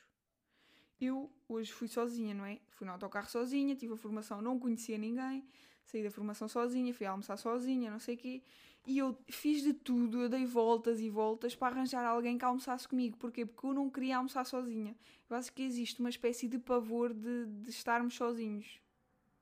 Eu 1.00 1.33
hoje 1.49 1.73
fui 1.73 1.88
sozinha, 1.88 2.35
não 2.35 2.45
é? 2.45 2.61
Fui 2.73 2.87
no 2.87 2.92
autocarro 2.92 3.30
sozinha, 3.30 3.75
tive 3.75 3.95
a 3.95 3.97
formação, 3.97 4.42
não 4.42 4.59
conhecia 4.59 4.99
ninguém, 4.99 5.49
saí 5.87 6.04
da 6.04 6.11
formação 6.11 6.49
sozinha, 6.49 6.92
fui 6.92 7.06
almoçar 7.06 7.38
sozinha, 7.38 7.90
não 7.90 7.99
sei 7.99 8.14
o 8.14 8.18
quê. 8.18 8.42
E 8.87 8.99
eu 8.99 9.16
fiz 9.30 9.62
de 9.62 9.73
tudo, 9.73 10.21
eu 10.21 10.28
dei 10.28 10.45
voltas 10.45 11.00
e 11.00 11.09
voltas 11.09 11.56
para 11.56 11.75
arranjar 11.75 12.04
alguém 12.04 12.37
que 12.37 12.45
almoçasse 12.45 12.87
comigo. 12.87 13.16
Porquê? 13.16 13.47
Porque 13.47 13.66
eu 13.66 13.73
não 13.73 13.88
queria 13.88 14.18
almoçar 14.18 14.45
sozinha. 14.45 14.95
Eu 15.30 15.37
acho 15.38 15.50
que 15.50 15.62
existe 15.62 15.99
uma 16.00 16.11
espécie 16.11 16.47
de 16.47 16.59
pavor 16.59 17.14
de, 17.14 17.47
de 17.47 17.71
estarmos 17.71 18.14
sozinhos. 18.16 18.83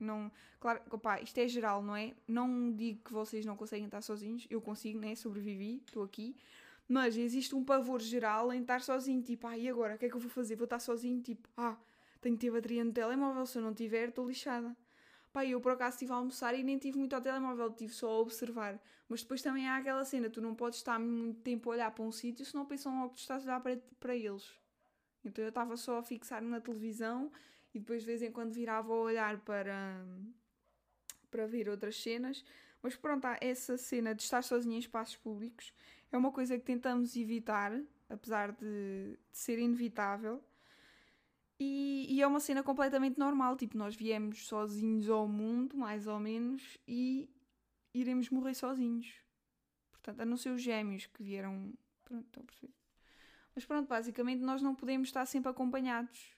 Não, 0.05 0.31
claro, 0.61 0.81
opa, 0.91 1.21
isto 1.21 1.39
é 1.39 1.49
geral, 1.49 1.83
não 1.83 1.97
é? 1.97 2.15
Não 2.29 2.71
digo 2.73 3.03
que 3.05 3.13
vocês 3.13 3.45
não 3.45 3.57
conseguem 3.57 3.87
estar 3.87 4.01
sozinhos, 4.03 4.47
eu 4.51 4.61
consigo, 4.61 4.99
né? 4.99 5.15
Sobrevivi, 5.15 5.83
estou 5.87 6.03
aqui. 6.03 6.37
Mas 6.87 7.17
existe 7.17 7.55
um 7.55 7.65
pavor 7.65 8.01
geral 8.01 8.53
em 8.53 8.61
estar 8.61 8.81
sozinho, 8.83 9.23
tipo, 9.23 9.47
ah, 9.47 9.57
e 9.57 9.69
agora? 9.69 9.95
O 9.95 9.99
que 9.99 10.07
é 10.07 10.09
que 10.09 10.15
eu 10.15 10.21
vou 10.21 10.31
fazer? 10.31 10.55
Vou 10.57 10.65
estar 10.65 10.79
sozinho, 10.79 11.21
tipo, 11.23 11.49
ah, 11.57 11.77
tenho 12.21 12.37
que 12.37 12.47
ter 12.47 12.51
bateria 12.51 12.85
no 12.85 12.93
telemóvel, 12.93 13.47
se 13.47 13.59
eu 13.59 13.63
não 13.63 13.75
tiver, 13.75 14.09
estou 14.11 14.29
lixada. 14.29 14.77
Pá, 15.33 15.45
eu 15.45 15.61
por 15.61 15.73
acaso 15.73 15.95
estive 15.97 16.13
a 16.13 16.17
almoçar 16.17 16.55
e 16.55 16.63
nem 16.63 16.79
tive 16.79 16.97
muito 16.97 17.15
ao 17.15 17.21
telemóvel, 17.21 17.71
tive 17.73 17.93
só 17.93 18.09
a 18.09 18.21
observar. 18.21 18.81
Mas 19.09 19.23
depois 19.23 19.43
também 19.43 19.69
há 19.69 19.77
aquela 19.79 20.05
cena, 20.05 20.31
tu 20.31 20.41
não 20.41 20.55
podes 20.55 20.79
estar 20.79 20.99
muito 20.99 21.41
tempo 21.41 21.69
a 21.71 21.73
olhar 21.73 21.91
para 21.91 22.05
um 22.05 22.13
sítio, 22.13 22.45
senão 22.45 22.65
pensam 22.65 23.01
logo 23.01 23.11
que 23.11 23.17
tu 23.17 23.21
estás 23.21 23.43
a 23.43 23.47
olhar 23.47 23.61
para, 23.61 23.79
para 23.99 24.15
eles. 24.15 24.55
Então 25.25 25.43
eu 25.43 25.49
estava 25.49 25.77
só 25.77 25.99
a 25.99 26.03
fixar-me 26.03 26.49
na 26.49 26.61
televisão 26.61 27.33
e 27.75 27.79
depois 27.81 28.01
de 28.01 28.07
vez 28.07 28.23
em 28.23 28.31
quando 28.31 28.53
virava 28.53 28.93
a 28.93 28.97
olhar 28.97 29.39
para, 29.41 30.05
para 31.31 31.47
ver 31.47 31.69
outras 31.69 32.01
cenas. 32.01 32.45
Mas 32.83 32.95
pronto, 32.97 33.27
essa 33.41 33.77
cena 33.77 34.15
de 34.15 34.23
estar 34.23 34.43
sozinha 34.43 34.77
em 34.77 34.79
espaços 34.79 35.17
públicos 35.17 35.73
é 36.13 36.17
uma 36.17 36.31
coisa 36.31 36.59
que 36.59 36.65
tentamos 36.65 37.17
evitar, 37.17 37.73
apesar 38.09 38.53
de, 38.53 39.19
de 39.33 39.39
ser 39.39 39.59
inevitável. 39.59 40.43
E, 41.59 42.07
e, 42.09 42.21
é 42.21 42.27
uma 42.27 42.41
cena 42.41 42.63
completamente 42.63 43.19
normal, 43.19 43.57
tipo, 43.57 43.79
nós 43.79 43.95
viemos 43.95 44.47
sozinhos 44.47 45.09
ao 45.09 45.27
mundo, 45.27 45.77
mais 45.77 46.07
ou 46.07 46.19
menos, 46.19 46.79
e 46.87 47.31
iremos 47.95 48.29
morrer 48.29 48.55
sozinhos. 48.55 49.15
Portanto, 49.93 50.21
a 50.21 50.25
não 50.27 50.37
ser 50.37 50.51
os 50.51 50.61
gêmeos 50.61 51.07
que 51.07 51.23
vieram. 51.23 51.73
Pronto, 52.05 52.27
estão 52.27 52.43
a 52.43 52.47
perceber. 52.47 52.75
Mas 53.55 53.65
pronto, 53.65 53.89
basicamente 53.89 54.41
nós 54.41 54.61
não 54.61 54.75
podemos 54.75 55.09
estar 55.09 55.25
sempre 55.27 55.51
acompanhados. 55.51 56.34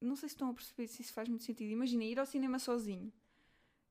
Não 0.00 0.16
sei 0.16 0.28
se 0.28 0.34
estão 0.34 0.50
a 0.50 0.54
perceber 0.54 0.86
se 0.88 1.02
isso 1.02 1.12
faz 1.12 1.28
muito 1.28 1.44
sentido. 1.44 1.70
Imagina 1.70 2.04
ir 2.04 2.18
ao 2.18 2.26
cinema 2.26 2.58
sozinho. 2.58 3.12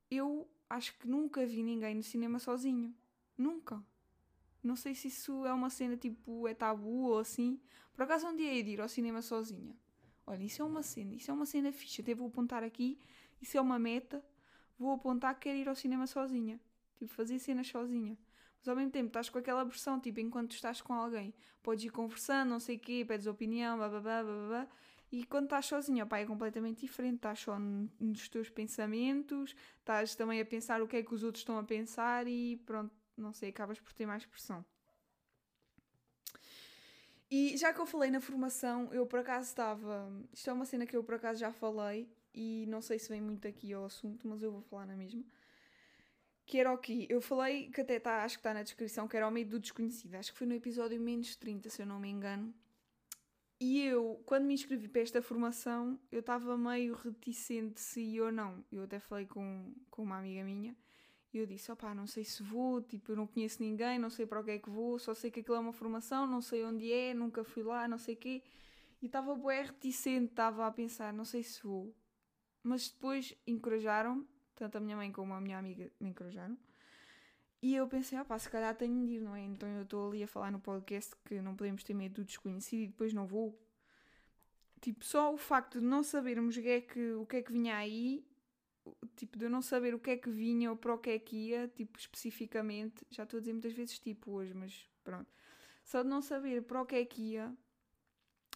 Eu 0.10 0.48
acho 0.70 0.98
que 0.98 1.08
nunca 1.08 1.46
vi 1.46 1.64
ninguém 1.64 1.96
no 1.96 2.04
cinema 2.04 2.40
sozinho. 2.40 2.94
Nunca. 3.38 3.84
Não 4.64 4.76
sei 4.76 4.96
se 4.96 5.08
isso 5.08 5.46
é 5.46 5.54
uma 5.54 5.70
cena 5.70 5.98
tipo 5.98 6.48
é 6.48 6.54
tabu 6.54 7.10
ou 7.10 7.20
assim. 7.20 7.60
Por 7.94 8.04
acaso 8.04 8.28
um 8.28 8.36
dia 8.36 8.54
ia 8.54 8.64
de 8.64 8.72
ir 8.72 8.82
ao 8.82 8.90
cinema 8.90 9.22
sozinha. 9.22 9.76
Olha, 10.28 10.44
isso 10.44 10.62
é 10.62 10.66
uma 10.66 10.82
cena, 10.82 11.14
isso 11.14 11.30
é 11.30 11.34
uma 11.34 11.46
cena 11.46 11.72
fixa. 11.72 12.02
Até 12.02 12.16
vou 12.16 12.28
apontar 12.28 12.64
aqui, 12.64 13.00
isso 13.42 13.58
é 13.58 13.62
uma 13.62 13.78
meta. 13.78 14.24
Vou 14.78 14.92
apontar 14.92 15.36
que 15.36 15.42
quero 15.42 15.58
ir 15.58 15.70
ao 15.70 15.76
cinema 15.76 16.08
sozinha. 16.08 16.60
Tipo, 16.98 17.14
fazer 17.14 17.40
cenas 17.40 17.68
sozinha. 17.68 18.18
Mas 18.60 18.68
ao 18.68 18.76
mesmo 18.76 18.92
tempo 18.92 19.08
estás 19.08 19.30
com 19.30 19.38
aquela 19.38 19.64
pressão, 19.66 20.00
tipo, 20.00 20.20
enquanto 20.20 20.54
estás 20.54 20.82
com 20.82 20.94
alguém, 20.94 21.34
podes 21.62 21.86
ir 21.86 21.92
conversando, 21.92 22.50
não 22.50 22.60
sei 22.60 22.78
o 22.78 22.80
quê, 22.80 23.06
pedes 23.08 23.28
opinião, 23.28 23.78
blá 23.78 23.88
blá 23.88 24.00
blá 24.00 24.24
blá 24.24 24.48
blá. 24.48 24.68
E 25.12 25.26
quando 25.26 25.46
estás 25.46 25.66
sozinha, 25.68 26.06
pá, 26.06 26.20
é 26.20 26.26
completamente 26.26 26.82
diferente. 26.82 27.16
Estás 27.16 27.40
só 27.40 27.58
nos 27.58 28.28
teus 28.28 28.50
pensamentos, 28.50 29.56
estás 29.80 30.16
também 30.16 30.42
a 30.42 30.46
pensar 30.46 30.82
o 30.82 30.88
que 30.88 30.98
é 30.98 31.04
que 31.04 31.14
os 31.14 31.24
outros 31.24 31.42
estão 31.42 31.58
a 31.58 31.64
pensar 31.64 32.28
e 32.28 32.58
pronto, 32.66 32.94
não 33.18 33.32
sei, 33.32 33.50
acabas 33.50 33.80
por 33.80 33.94
ter 33.94 34.06
mais 34.06 34.26
pressão. 34.26 34.66
E 37.30 37.58
já 37.58 37.74
que 37.74 37.80
eu 37.82 37.86
falei 37.86 38.12
na 38.12 38.22
formação, 38.22 38.94
eu 38.94 39.06
por 39.06 39.20
acaso 39.20 39.50
estava. 39.50 40.12
Isto 40.32 40.50
é 40.50 40.54
uma 40.54 40.66
cena 40.66 40.86
que 40.86 40.96
eu 40.96 41.04
por 41.04 41.16
acaso 41.16 41.40
já 41.40 41.52
falei 41.52 42.08
e 42.34 42.66
não 42.68 42.82
sei 42.82 43.00
se 43.00 43.10
vem 43.10 43.22
muito 43.22 43.48
aqui 43.48 43.74
ao 43.74 43.86
assunto, 43.86 44.28
mas 44.28 44.44
eu 44.44 44.52
vou 44.52 44.62
falar 44.62 44.86
na 44.86 44.96
mesma. 44.96 45.24
Que 46.46 46.60
era 46.60 46.72
o 46.72 46.78
quê? 46.78 47.08
Eu 47.10 47.22
falei 47.22 47.70
que 47.72 47.82
até 47.82 47.96
está, 47.96 48.24
acho 48.24 48.36
que 48.36 48.40
está 48.42 48.54
na 48.54 48.62
descrição, 48.62 49.08
que 49.08 49.18
era 49.18 49.28
o 49.28 49.32
medo 49.32 49.52
do 49.52 49.60
desconhecido. 49.60 50.16
Acho 50.16 50.32
que 50.32 50.38
foi 50.38 50.46
no 50.46 50.54
episódio 50.54 51.00
menos 51.00 51.36
30, 51.36 51.70
se 51.70 51.82
eu 51.82 51.86
não 51.86 52.00
me 52.00 52.10
engano. 52.10 52.54
E 53.60 53.82
eu, 53.82 54.22
quando 54.26 54.46
me 54.46 54.54
inscrevi 54.54 54.88
para 54.88 55.02
esta 55.02 55.22
formação, 55.22 56.00
eu 56.12 56.20
estava 56.20 56.58
meio 56.58 56.94
reticente 56.94 57.80
se 57.80 58.02
ia 58.02 58.26
ou 58.26 58.32
não. 58.32 58.64
Eu 58.72 58.84
até 58.84 59.00
falei 59.00 59.26
com, 59.26 59.74
com 59.90 60.04
uma 60.04 60.18
amiga 60.18 60.44
minha 60.44 60.76
e 61.34 61.38
eu 61.38 61.46
disse: 61.46 61.72
opá, 61.72 61.94
não 61.94 62.08
sei 62.08 62.24
se 62.24 62.44
vou, 62.44 62.82
tipo, 62.82 63.12
eu 63.12 63.16
não 63.16 63.28
conheço 63.28 63.62
ninguém, 63.62 63.98
não 64.00 64.10
sei 64.10 64.26
para 64.26 64.40
o 64.42 64.44
que 64.44 64.52
é 64.52 64.60
que 64.60 64.70
vou, 64.70 65.00
só 65.00 65.14
sei 65.14 65.32
que 65.32 65.40
aquilo 65.40 65.56
é 65.56 65.60
uma 65.60 65.74
formação, 65.74 66.28
não 66.28 66.42
sei 66.42 66.66
onde 66.66 66.92
é, 66.92 67.14
nunca 67.14 67.44
fui 67.44 67.64
lá, 67.64 67.88
não 67.88 67.98
sei 67.98 68.16
o 68.16 68.18
quê. 68.18 68.44
E 69.02 69.06
estava 69.06 69.36
bué 69.36 69.64
reticente, 69.64 70.32
estava 70.32 70.66
a 70.68 70.72
pensar: 70.72 71.14
não 71.14 71.26
sei 71.26 71.44
se 71.44 71.64
vou. 71.64 71.96
Mas 72.64 72.90
depois 72.90 73.36
encorajaram 73.46 74.28
tanto 74.56 74.78
a 74.78 74.82
minha 74.82 74.96
mãe 74.96 75.12
como 75.12 75.34
a 75.34 75.42
minha 75.42 75.58
amiga 75.58 75.92
me 76.00 76.10
encorajaram. 76.10 76.58
E 77.66 77.74
eu 77.74 77.88
pensei, 77.88 78.20
opá, 78.20 78.38
se 78.38 78.48
calhar 78.48 78.76
tenho 78.76 79.08
de 79.08 79.14
ir, 79.14 79.22
não 79.22 79.36
é? 79.36 79.42
Então 79.42 79.68
eu 79.68 79.82
estou 79.82 80.08
ali 80.08 80.22
a 80.22 80.28
falar 80.28 80.52
no 80.52 80.60
podcast 80.60 81.16
que 81.26 81.42
não 81.42 81.56
podemos 81.56 81.84
ter 81.84 81.96
medo 81.96 82.22
do 82.22 82.24
desconhecido 82.24 82.82
e 82.82 82.88
depois 82.90 83.12
não 83.12 83.26
vou. 83.26 83.60
Tipo, 84.80 85.04
só 85.04 85.34
o 85.34 85.38
facto 85.38 85.80
de 85.80 85.86
não 85.88 86.04
sabermos 86.04 86.56
o 86.56 86.62
que 86.62 86.70
é 86.70 86.82
que, 86.82 87.14
o 87.14 87.26
que, 87.26 87.38
é 87.38 87.42
que 87.42 87.52
vinha 87.52 87.76
aí 87.76 88.24
tipo, 89.16 89.36
de 89.36 89.46
eu 89.46 89.50
não 89.50 89.64
saber 89.64 89.96
o 89.96 90.00
que 90.00 90.12
é 90.12 90.18
que 90.18 90.30
vinha 90.30 90.70
ou 90.70 90.78
para 90.78 90.94
o 90.94 91.00
que 91.00 91.10
é 91.10 91.18
que 91.18 91.36
ia, 91.36 91.68
tipo, 91.70 91.98
especificamente, 91.98 93.04
já 93.10 93.24
estou 93.24 93.40
a 93.40 93.42
dizer 93.42 93.54
muitas 93.54 93.74
vezes 93.74 93.98
tipo 93.98 94.34
hoje, 94.34 94.54
mas 94.54 94.88
pronto. 95.04 95.34
Só 95.84 96.04
de 96.04 96.08
não 96.08 96.22
saber 96.22 96.62
para 96.62 96.84
o 96.84 96.86
que 96.86 96.98
é 96.98 97.04
que 97.04 97.32
ia, 97.32 97.52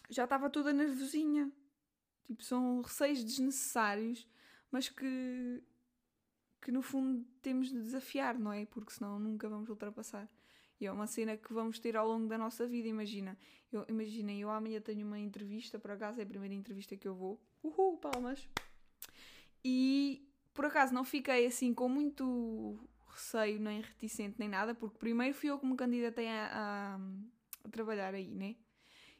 já 0.08 0.22
estava 0.22 0.48
toda 0.48 0.72
nervosinha. 0.72 1.50
Tipo, 2.28 2.44
são 2.44 2.80
receios 2.80 3.24
desnecessários, 3.24 4.24
mas 4.70 4.88
que, 4.88 5.60
que 6.60 6.70
no 6.70 6.82
fundo 6.82 7.24
temos 7.40 7.68
de 7.68 7.80
desafiar, 7.80 8.38
não 8.38 8.52
é? 8.52 8.66
Porque 8.66 8.92
senão 8.92 9.18
nunca 9.18 9.48
vamos 9.48 9.68
ultrapassar. 9.68 10.28
E 10.80 10.86
é 10.86 10.92
uma 10.92 11.06
cena 11.06 11.36
que 11.36 11.52
vamos 11.52 11.78
ter 11.78 11.96
ao 11.96 12.08
longo 12.08 12.26
da 12.26 12.38
nossa 12.38 12.66
vida, 12.66 12.88
imagina. 12.88 13.36
Eu, 13.70 13.84
imaginem, 13.88 14.40
eu 14.40 14.50
amanhã 14.50 14.80
tenho 14.80 15.06
uma 15.06 15.18
entrevista, 15.18 15.78
por 15.78 15.90
acaso 15.90 16.20
é 16.20 16.22
a 16.22 16.26
primeira 16.26 16.54
entrevista 16.54 16.96
que 16.96 17.06
eu 17.06 17.14
vou. 17.14 17.40
Uhul, 17.62 17.98
palmas! 17.98 18.48
E 19.62 20.26
por 20.54 20.64
acaso 20.64 20.94
não 20.94 21.04
fiquei 21.04 21.46
assim 21.46 21.74
com 21.74 21.88
muito 21.88 22.78
receio, 23.08 23.60
nem 23.60 23.82
reticente, 23.82 24.36
nem 24.38 24.48
nada, 24.48 24.74
porque 24.74 24.98
primeiro 24.98 25.34
fui 25.34 25.50
eu 25.50 25.58
que 25.58 25.66
me 25.66 25.76
candidatei 25.76 26.28
a, 26.28 26.50
a, 26.52 27.00
a 27.64 27.68
trabalhar 27.68 28.14
aí, 28.14 28.34
né? 28.34 28.56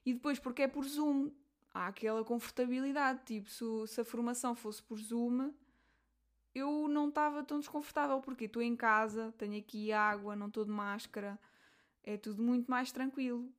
E 0.05 0.15
depois 0.15 0.39
porque 0.39 0.63
é 0.63 0.69
por 0.69 0.85
Zoom, 0.85 1.31
há 1.75 1.89
aquela 1.89 2.25
confortabilidade, 2.25 3.21
tipo, 3.25 3.51
se, 3.51 3.65
se 3.93 4.01
a 4.01 4.05
formação 4.05 4.55
fosse 4.55 4.83
por 4.83 4.99
Zoom, 4.99 5.53
eu 6.55 6.89
não 6.89 7.09
estava 7.09 7.43
tão 7.43 7.59
desconfortável, 7.59 8.21
porque 8.21 8.45
estou 8.45 8.63
em 8.63 8.77
casa, 8.77 9.33
tenho 9.39 9.59
aqui 9.59 9.93
água, 9.93 10.35
não 10.37 10.49
estou 10.49 10.65
de 10.65 10.71
máscara, 10.71 11.39
é 12.03 12.17
tudo 12.17 12.43
muito 12.43 12.71
mais 12.71 12.93
tranquilo. 12.93 13.53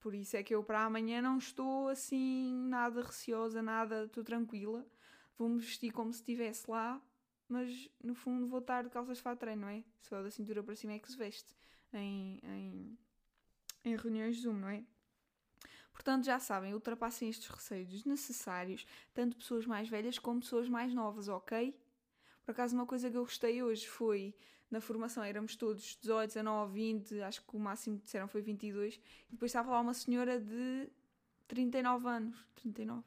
Por 0.00 0.14
isso 0.14 0.36
é 0.36 0.42
que 0.42 0.54
eu 0.54 0.64
para 0.64 0.84
amanhã 0.84 1.20
não 1.20 1.38
estou 1.38 1.88
assim 1.88 2.54
nada 2.68 3.02
receosa, 3.02 3.60
nada, 3.62 4.04
estou 4.04 4.24
tranquila 4.24 4.86
vou-me 5.40 5.58
vestir 5.58 5.90
como 5.90 6.12
se 6.12 6.20
estivesse 6.20 6.70
lá, 6.70 7.00
mas 7.48 7.88
no 8.04 8.14
fundo 8.14 8.46
vou 8.46 8.58
estar 8.58 8.84
de 8.84 8.90
calças 8.90 9.18
fato 9.18 9.38
treino, 9.38 9.62
não 9.62 9.68
é? 9.68 9.82
Só 10.02 10.22
da 10.22 10.30
cintura 10.30 10.62
para 10.62 10.76
cima 10.76 10.92
é 10.92 10.98
que 10.98 11.10
se 11.10 11.16
veste 11.16 11.56
em, 11.94 12.38
em, 12.42 12.98
em 13.86 13.96
reuniões 13.96 14.36
Zoom, 14.36 14.52
não 14.52 14.68
é? 14.68 14.84
Portanto, 15.94 16.26
já 16.26 16.38
sabem, 16.38 16.74
ultrapassem 16.74 17.30
estes 17.30 17.48
receios 17.48 17.88
desnecessários, 17.88 18.86
tanto 19.14 19.38
pessoas 19.38 19.64
mais 19.64 19.88
velhas 19.88 20.18
como 20.18 20.40
pessoas 20.40 20.68
mais 20.68 20.92
novas, 20.92 21.26
ok? 21.26 21.74
Por 22.50 22.54
acaso, 22.54 22.74
uma 22.74 22.84
coisa 22.84 23.08
que 23.08 23.16
eu 23.16 23.22
gostei 23.22 23.62
hoje 23.62 23.86
foi, 23.86 24.34
na 24.68 24.80
formação 24.80 25.22
éramos 25.22 25.54
todos 25.54 25.96
18, 26.02 26.30
19, 26.30 26.72
20, 26.74 27.22
acho 27.22 27.46
que 27.46 27.56
o 27.56 27.60
máximo 27.60 27.96
que 27.96 28.02
disseram 28.02 28.26
foi 28.26 28.42
22, 28.42 28.96
e 29.28 29.30
depois 29.30 29.50
estava 29.50 29.70
lá 29.70 29.78
uma 29.78 29.94
senhora 29.94 30.40
de 30.40 30.90
39 31.46 32.08
anos, 32.08 32.44
39, 32.56 33.04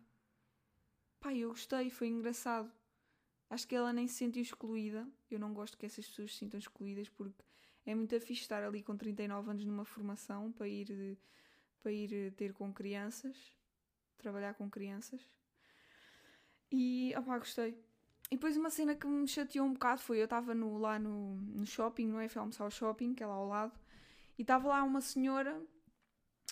Pá, 1.20 1.34
eu 1.34 1.50
gostei, 1.50 1.90
foi 1.90 2.08
engraçado. 2.08 2.72
Acho 3.50 3.68
que 3.68 3.76
ela 3.76 3.92
nem 3.92 4.08
se 4.08 4.14
sentiu 4.14 4.42
excluída. 4.42 5.06
Eu 5.30 5.40
não 5.40 5.54
gosto 5.54 5.78
que 5.78 5.86
essas 5.86 6.08
pessoas 6.08 6.32
se 6.32 6.38
sintam 6.38 6.58
excluídas 6.58 7.10
porque 7.10 7.44
é 7.86 7.94
muito 7.94 8.18
fixe 8.22 8.44
estar 8.44 8.64
ali 8.64 8.82
com 8.82 8.96
39 8.96 9.52
anos 9.52 9.66
numa 9.66 9.84
formação 9.84 10.54
para 10.54 10.70
ir, 10.70 11.18
para 11.82 11.92
ir 11.92 12.32
ter 12.36 12.54
com 12.54 12.72
crianças, 12.72 13.36
trabalhar 14.18 14.54
com 14.54 14.70
crianças. 14.70 15.28
E, 16.72 17.14
opá, 17.18 17.38
gostei. 17.38 17.78
E 18.34 18.36
depois 18.36 18.58
uma 18.58 18.72
cena 18.72 18.96
que 18.96 19.06
me 19.06 19.28
chateou 19.28 19.64
um 19.64 19.74
bocado 19.74 20.02
foi, 20.02 20.18
eu 20.20 20.24
estava 20.24 20.56
no, 20.56 20.80
lá 20.80 20.98
no, 20.98 21.36
no 21.36 21.68
shopping, 21.68 22.08
não 22.08 22.20
é? 22.20 22.28
Fui 22.28 22.40
almoçar 22.40 22.68
shopping, 22.72 23.14
que 23.14 23.22
é 23.22 23.28
lá 23.28 23.36
ao 23.36 23.48
lado, 23.48 23.80
e 24.40 24.42
estava 24.42 24.70
lá 24.70 24.84
uma 24.84 25.02
senhora 25.02 25.62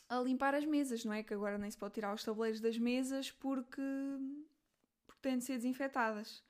a 0.08 0.20
limpar 0.20 0.54
as 0.54 0.64
mesas, 0.64 1.04
não 1.04 1.12
é? 1.12 1.24
Que 1.24 1.34
agora 1.34 1.58
nem 1.58 1.72
se 1.72 1.78
pode 1.80 1.96
tirar 1.96 2.14
os 2.14 2.24
tabuleiros 2.24 2.62
das 2.62 2.78
mesas 2.78 3.32
porque, 3.32 3.82
porque 5.08 5.22
têm 5.24 5.40
de 5.40 5.44
ser 5.44 5.54
desinfetadas. 5.54 6.44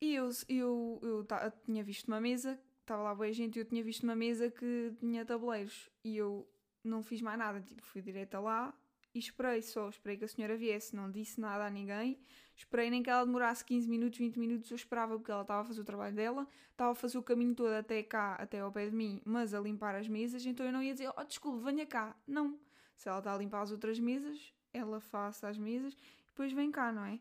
E 0.00 0.12
eu, 0.16 0.28
eu, 0.48 0.98
eu, 1.04 1.18
eu 1.20 1.52
tinha 1.64 1.84
visto 1.84 2.08
uma 2.08 2.20
mesa, 2.20 2.58
estava 2.80 3.00
lá 3.00 3.14
boa 3.14 3.32
gente, 3.32 3.54
e 3.54 3.60
eu 3.60 3.64
tinha 3.64 3.84
visto 3.84 4.02
uma 4.02 4.16
mesa 4.16 4.50
que 4.50 4.92
tinha 4.98 5.24
tabuleiros 5.24 5.88
e 6.02 6.16
eu 6.16 6.48
não 6.82 7.00
fiz 7.00 7.22
mais 7.22 7.38
nada, 7.38 7.60
tipo, 7.60 7.80
fui 7.80 8.02
direta 8.02 8.40
lá 8.40 8.76
e 9.14 9.20
esperei 9.20 9.62
só, 9.62 9.88
esperei 9.88 10.16
que 10.16 10.24
a 10.24 10.28
senhora 10.28 10.56
viesse, 10.56 10.96
não 10.96 11.08
disse 11.12 11.40
nada 11.40 11.64
a 11.64 11.70
ninguém, 11.70 12.18
esperei 12.56 12.90
nem 12.90 13.02
que 13.02 13.10
ela 13.10 13.24
demorasse 13.24 13.64
15 13.64 13.88
minutos, 13.88 14.18
20 14.18 14.38
minutos, 14.38 14.70
eu 14.70 14.76
esperava 14.76 15.16
porque 15.16 15.30
ela 15.30 15.42
estava 15.42 15.62
a 15.62 15.64
fazer 15.64 15.80
o 15.80 15.84
trabalho 15.84 16.14
dela, 16.14 16.46
estava 16.70 16.92
a 16.92 16.94
fazer 16.94 17.18
o 17.18 17.22
caminho 17.22 17.54
todo 17.54 17.72
até 17.72 18.02
cá, 18.02 18.34
até 18.34 18.60
ao 18.60 18.70
pé 18.70 18.88
de 18.88 18.94
mim, 18.94 19.20
mas 19.24 19.54
a 19.54 19.60
limpar 19.60 19.94
as 19.94 20.08
mesas, 20.08 20.44
então 20.46 20.64
eu 20.64 20.72
não 20.72 20.82
ia 20.82 20.92
dizer, 20.92 21.10
oh, 21.16 21.24
desculpe, 21.24 21.64
venha 21.64 21.86
cá, 21.86 22.16
não. 22.26 22.58
Se 22.96 23.08
ela 23.08 23.18
está 23.18 23.34
a 23.34 23.38
limpar 23.38 23.62
as 23.62 23.72
outras 23.72 23.98
mesas, 23.98 24.52
ela 24.72 25.00
faça 25.00 25.48
as 25.48 25.58
mesas, 25.58 25.96
depois 26.28 26.52
vem 26.52 26.70
cá, 26.70 26.92
não 26.92 27.04
é? 27.04 27.20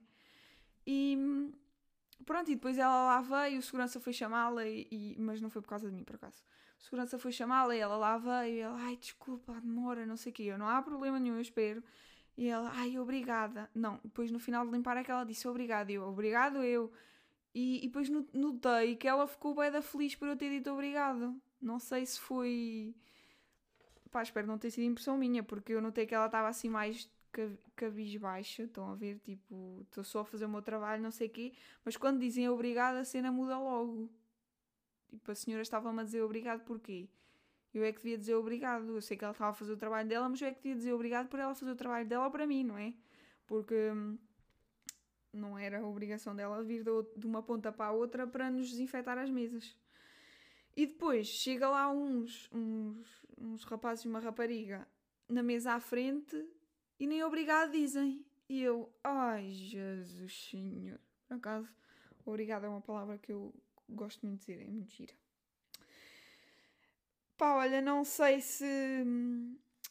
E 0.86 1.18
pronto, 2.26 2.50
e 2.52 2.56
depois 2.56 2.78
ela 2.78 3.06
lá 3.06 3.22
veio, 3.22 3.60
o 3.60 3.62
segurança 3.62 4.00
foi 4.00 4.14
chamá-la, 4.14 4.66
e, 4.68 4.88
e, 4.92 5.16
mas 5.20 5.42
não 5.42 5.50
foi 5.50 5.62
por 5.62 5.70
causa 5.70 5.90
de 5.90 5.96
mim, 5.96 6.04
por 6.04 6.16
acaso. 6.16 6.44
O 6.80 6.84
segurança 6.84 7.18
foi 7.18 7.32
chamá-la 7.32 7.76
e 7.76 7.80
ela 7.80 7.96
lá 7.96 8.18
veio, 8.18 8.56
e 8.56 8.60
ela, 8.60 8.78
ai, 8.82 8.98
desculpa, 8.98 9.54
demora, 9.62 10.06
não 10.06 10.18
sei 10.18 10.32
o 10.32 10.36
quê. 10.36 10.44
Eu, 10.44 10.58
não 10.58 10.68
há 10.68 10.82
problema 10.82 11.20
nenhum, 11.20 11.36
eu 11.36 11.42
espero. 11.42 11.84
E 12.38 12.48
ela, 12.48 12.72
ai, 12.74 12.98
obrigada. 12.98 13.70
Não, 13.74 14.00
depois 14.04 14.32
no 14.32 14.40
final 14.40 14.66
de 14.66 14.72
limpar 14.72 14.98
é 14.98 15.04
que 15.04 15.12
ela 15.12 15.24
disse 15.24 15.48
obrigada. 15.48 15.92
Eu, 15.92 16.04
obrigado 16.04 16.64
eu. 16.64 16.92
E, 17.54 17.78
e 17.86 17.88
depois 17.88 18.10
notei 18.10 18.96
que 18.96 19.08
ela 19.08 19.28
ficou 19.28 19.54
bem 19.56 19.72
da 19.72 19.82
feliz 19.82 20.16
por 20.16 20.28
eu 20.28 20.36
ter 20.36 20.50
dito 20.50 20.72
obrigado. 20.72 21.40
Não 21.62 21.80
sei 21.80 22.06
se 22.06 22.20
foi. 22.20 22.96
Pá, 24.12 24.24
espero 24.24 24.48
não 24.48 24.58
ter 24.58 24.72
sido 24.72 24.86
impressão 24.86 25.18
minha, 25.18 25.44
porque 25.44 25.74
eu 25.74 25.82
notei 25.82 26.06
que 26.06 26.14
ela 26.16 26.28
estava 26.28 26.48
assim 26.48 26.70
mais 26.70 27.10
cabisbaixa, 27.76 28.64
estão 28.64 28.92
a 28.92 28.96
ver, 28.96 29.20
tipo, 29.20 29.82
estou 29.84 30.04
só 30.04 30.20
a 30.20 30.26
fazer 30.26 30.46
o 30.46 30.50
meu 30.50 30.62
trabalho, 30.62 31.02
não 31.02 31.10
sei 31.10 31.28
o 31.28 31.30
quê, 31.32 31.54
mas 31.84 31.98
quando 31.98 32.20
dizem 32.20 32.48
obrigado 32.48 32.98
a 32.98 33.04
cena 33.04 33.32
muda 33.32 33.58
logo. 33.58 34.10
Tipo, 35.10 35.32
a 35.32 35.36
senhora 35.36 35.62
estava-me 35.64 36.02
a 36.02 36.04
dizer 36.04 36.22
obrigado 36.22 36.64
porquê? 36.64 37.08
Eu 37.74 37.84
é 37.84 37.92
que 37.92 37.98
devia 37.98 38.18
dizer 38.18 38.36
obrigado, 38.36 38.96
eu 38.96 39.02
sei 39.02 39.18
que 39.18 39.24
ela 39.24 39.32
estava 39.32 39.52
a 39.52 39.54
fazer 39.54 39.74
o 39.74 39.78
trabalho 39.78 40.08
dela, 40.08 40.30
mas 40.30 40.40
eu 40.42 40.48
é 40.48 40.52
que 40.52 40.62
devia 40.62 40.76
dizer 40.76 40.94
obrigado 40.94 41.28
por 41.28 41.40
ela 41.40 41.56
fazer 41.56 41.72
o 41.72 41.76
trabalho 41.76 42.08
dela 42.08 42.30
para 42.30 42.46
mim, 42.46 42.64
não 42.64 42.78
é? 42.78 42.94
Porque 43.48 43.74
hum, 43.74 44.18
não 45.34 45.58
era 45.58 45.80
a 45.80 45.88
obrigação 45.88 46.36
dela 46.36 46.64
vir 46.64 46.84
de 47.18 47.26
uma 47.26 47.42
ponta 47.42 47.72
para 47.72 47.88
a 47.88 47.92
outra 47.92 48.28
para 48.28 48.52
nos 48.52 48.70
desinfetar 48.70 49.18
as 49.18 49.30
mesas. 49.30 49.76
E 50.76 50.86
depois 50.86 51.28
chega 51.28 51.68
lá 51.70 51.92
uns, 51.92 52.50
uns, 52.52 53.26
uns 53.38 53.64
rapazes 53.64 54.06
e 54.06 54.08
uma 54.08 54.20
rapariga 54.20 54.88
na 55.28 55.42
mesa 55.42 55.74
à 55.74 55.80
frente 55.80 56.46
e 57.00 57.08
nem 57.08 57.24
obrigado 57.24 57.72
dizem. 57.72 58.24
E 58.48 58.62
eu, 58.62 58.94
ai 59.04 59.50
Jesus 59.50 60.50
Senhor. 60.50 61.00
Por 61.28 61.36
acaso, 61.38 61.74
obrigado 62.26 62.66
é 62.66 62.70
uma 62.70 62.82
palavra 62.82 63.18
que 63.18 63.32
eu 63.32 63.54
gosto 63.90 64.26
muito 64.26 64.42
de 64.42 64.54
dizer, 64.54 64.64
é 64.64 64.70
muito 64.70 64.92
gira. 64.94 65.23
Pá, 67.44 67.56
olha, 67.56 67.82
não 67.82 68.06
sei 68.06 68.40
se. 68.40 68.64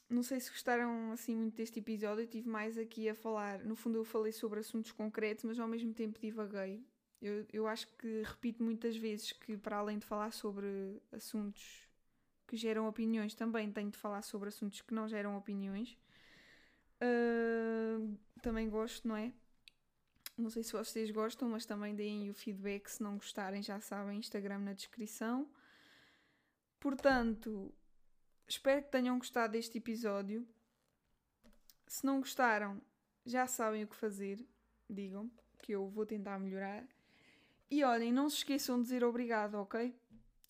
Não 0.08 0.22
sei 0.22 0.40
se 0.40 0.48
gostaram 0.48 1.12
assim 1.12 1.36
muito 1.36 1.54
deste 1.54 1.80
episódio. 1.80 2.22
Eu 2.22 2.26
tive 2.26 2.48
mais 2.48 2.78
aqui 2.78 3.10
a 3.10 3.14
falar. 3.14 3.58
No 3.58 3.76
fundo, 3.76 3.98
eu 3.98 4.04
falei 4.06 4.32
sobre 4.32 4.60
assuntos 4.60 4.90
concretos, 4.90 5.44
mas 5.44 5.60
ao 5.60 5.68
mesmo 5.68 5.92
tempo 5.92 6.18
divaguei. 6.18 6.82
Eu, 7.20 7.44
eu 7.52 7.66
acho 7.66 7.86
que 7.98 8.22
repito 8.24 8.62
muitas 8.62 8.96
vezes 8.96 9.32
que, 9.32 9.54
para 9.58 9.76
além 9.76 9.98
de 9.98 10.06
falar 10.06 10.32
sobre 10.32 10.66
assuntos 11.12 11.86
que 12.48 12.56
geram 12.56 12.88
opiniões, 12.88 13.34
também 13.34 13.70
tenho 13.70 13.90
de 13.90 13.98
falar 13.98 14.22
sobre 14.22 14.48
assuntos 14.48 14.80
que 14.80 14.94
não 14.94 15.06
geram 15.06 15.36
opiniões. 15.36 15.94
Uh, 17.02 18.16
também 18.40 18.70
gosto, 18.70 19.06
não 19.06 19.14
é? 19.14 19.30
Não 20.38 20.48
sei 20.48 20.62
se 20.62 20.72
vocês 20.72 21.10
gostam, 21.10 21.50
mas 21.50 21.66
também 21.66 21.94
deem 21.94 22.30
o 22.30 22.34
feedback. 22.34 22.88
Se 22.88 23.02
não 23.02 23.16
gostarem, 23.16 23.62
já 23.62 23.78
sabem, 23.78 24.18
Instagram 24.18 24.60
na 24.60 24.72
descrição. 24.72 25.46
Portanto, 26.82 27.72
espero 28.44 28.82
que 28.82 28.90
tenham 28.90 29.16
gostado 29.16 29.52
deste 29.52 29.78
episódio. 29.78 30.44
Se 31.86 32.04
não 32.04 32.18
gostaram, 32.18 32.82
já 33.24 33.46
sabem 33.46 33.84
o 33.84 33.86
que 33.86 33.94
fazer. 33.94 34.44
Digam 34.90 35.30
que 35.62 35.70
eu 35.70 35.88
vou 35.88 36.04
tentar 36.04 36.40
melhorar. 36.40 36.84
E 37.70 37.84
olhem, 37.84 38.12
não 38.12 38.28
se 38.28 38.38
esqueçam 38.38 38.78
de 38.78 38.82
dizer 38.82 39.04
obrigado, 39.04 39.54
ok? 39.54 39.94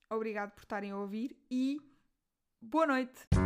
Obrigado 0.09 0.53
por 0.53 0.63
estarem 0.63 0.91
a 0.91 0.97
ouvir 0.97 1.37
e 1.51 1.79
boa 2.63 2.87
noite! 2.87 3.42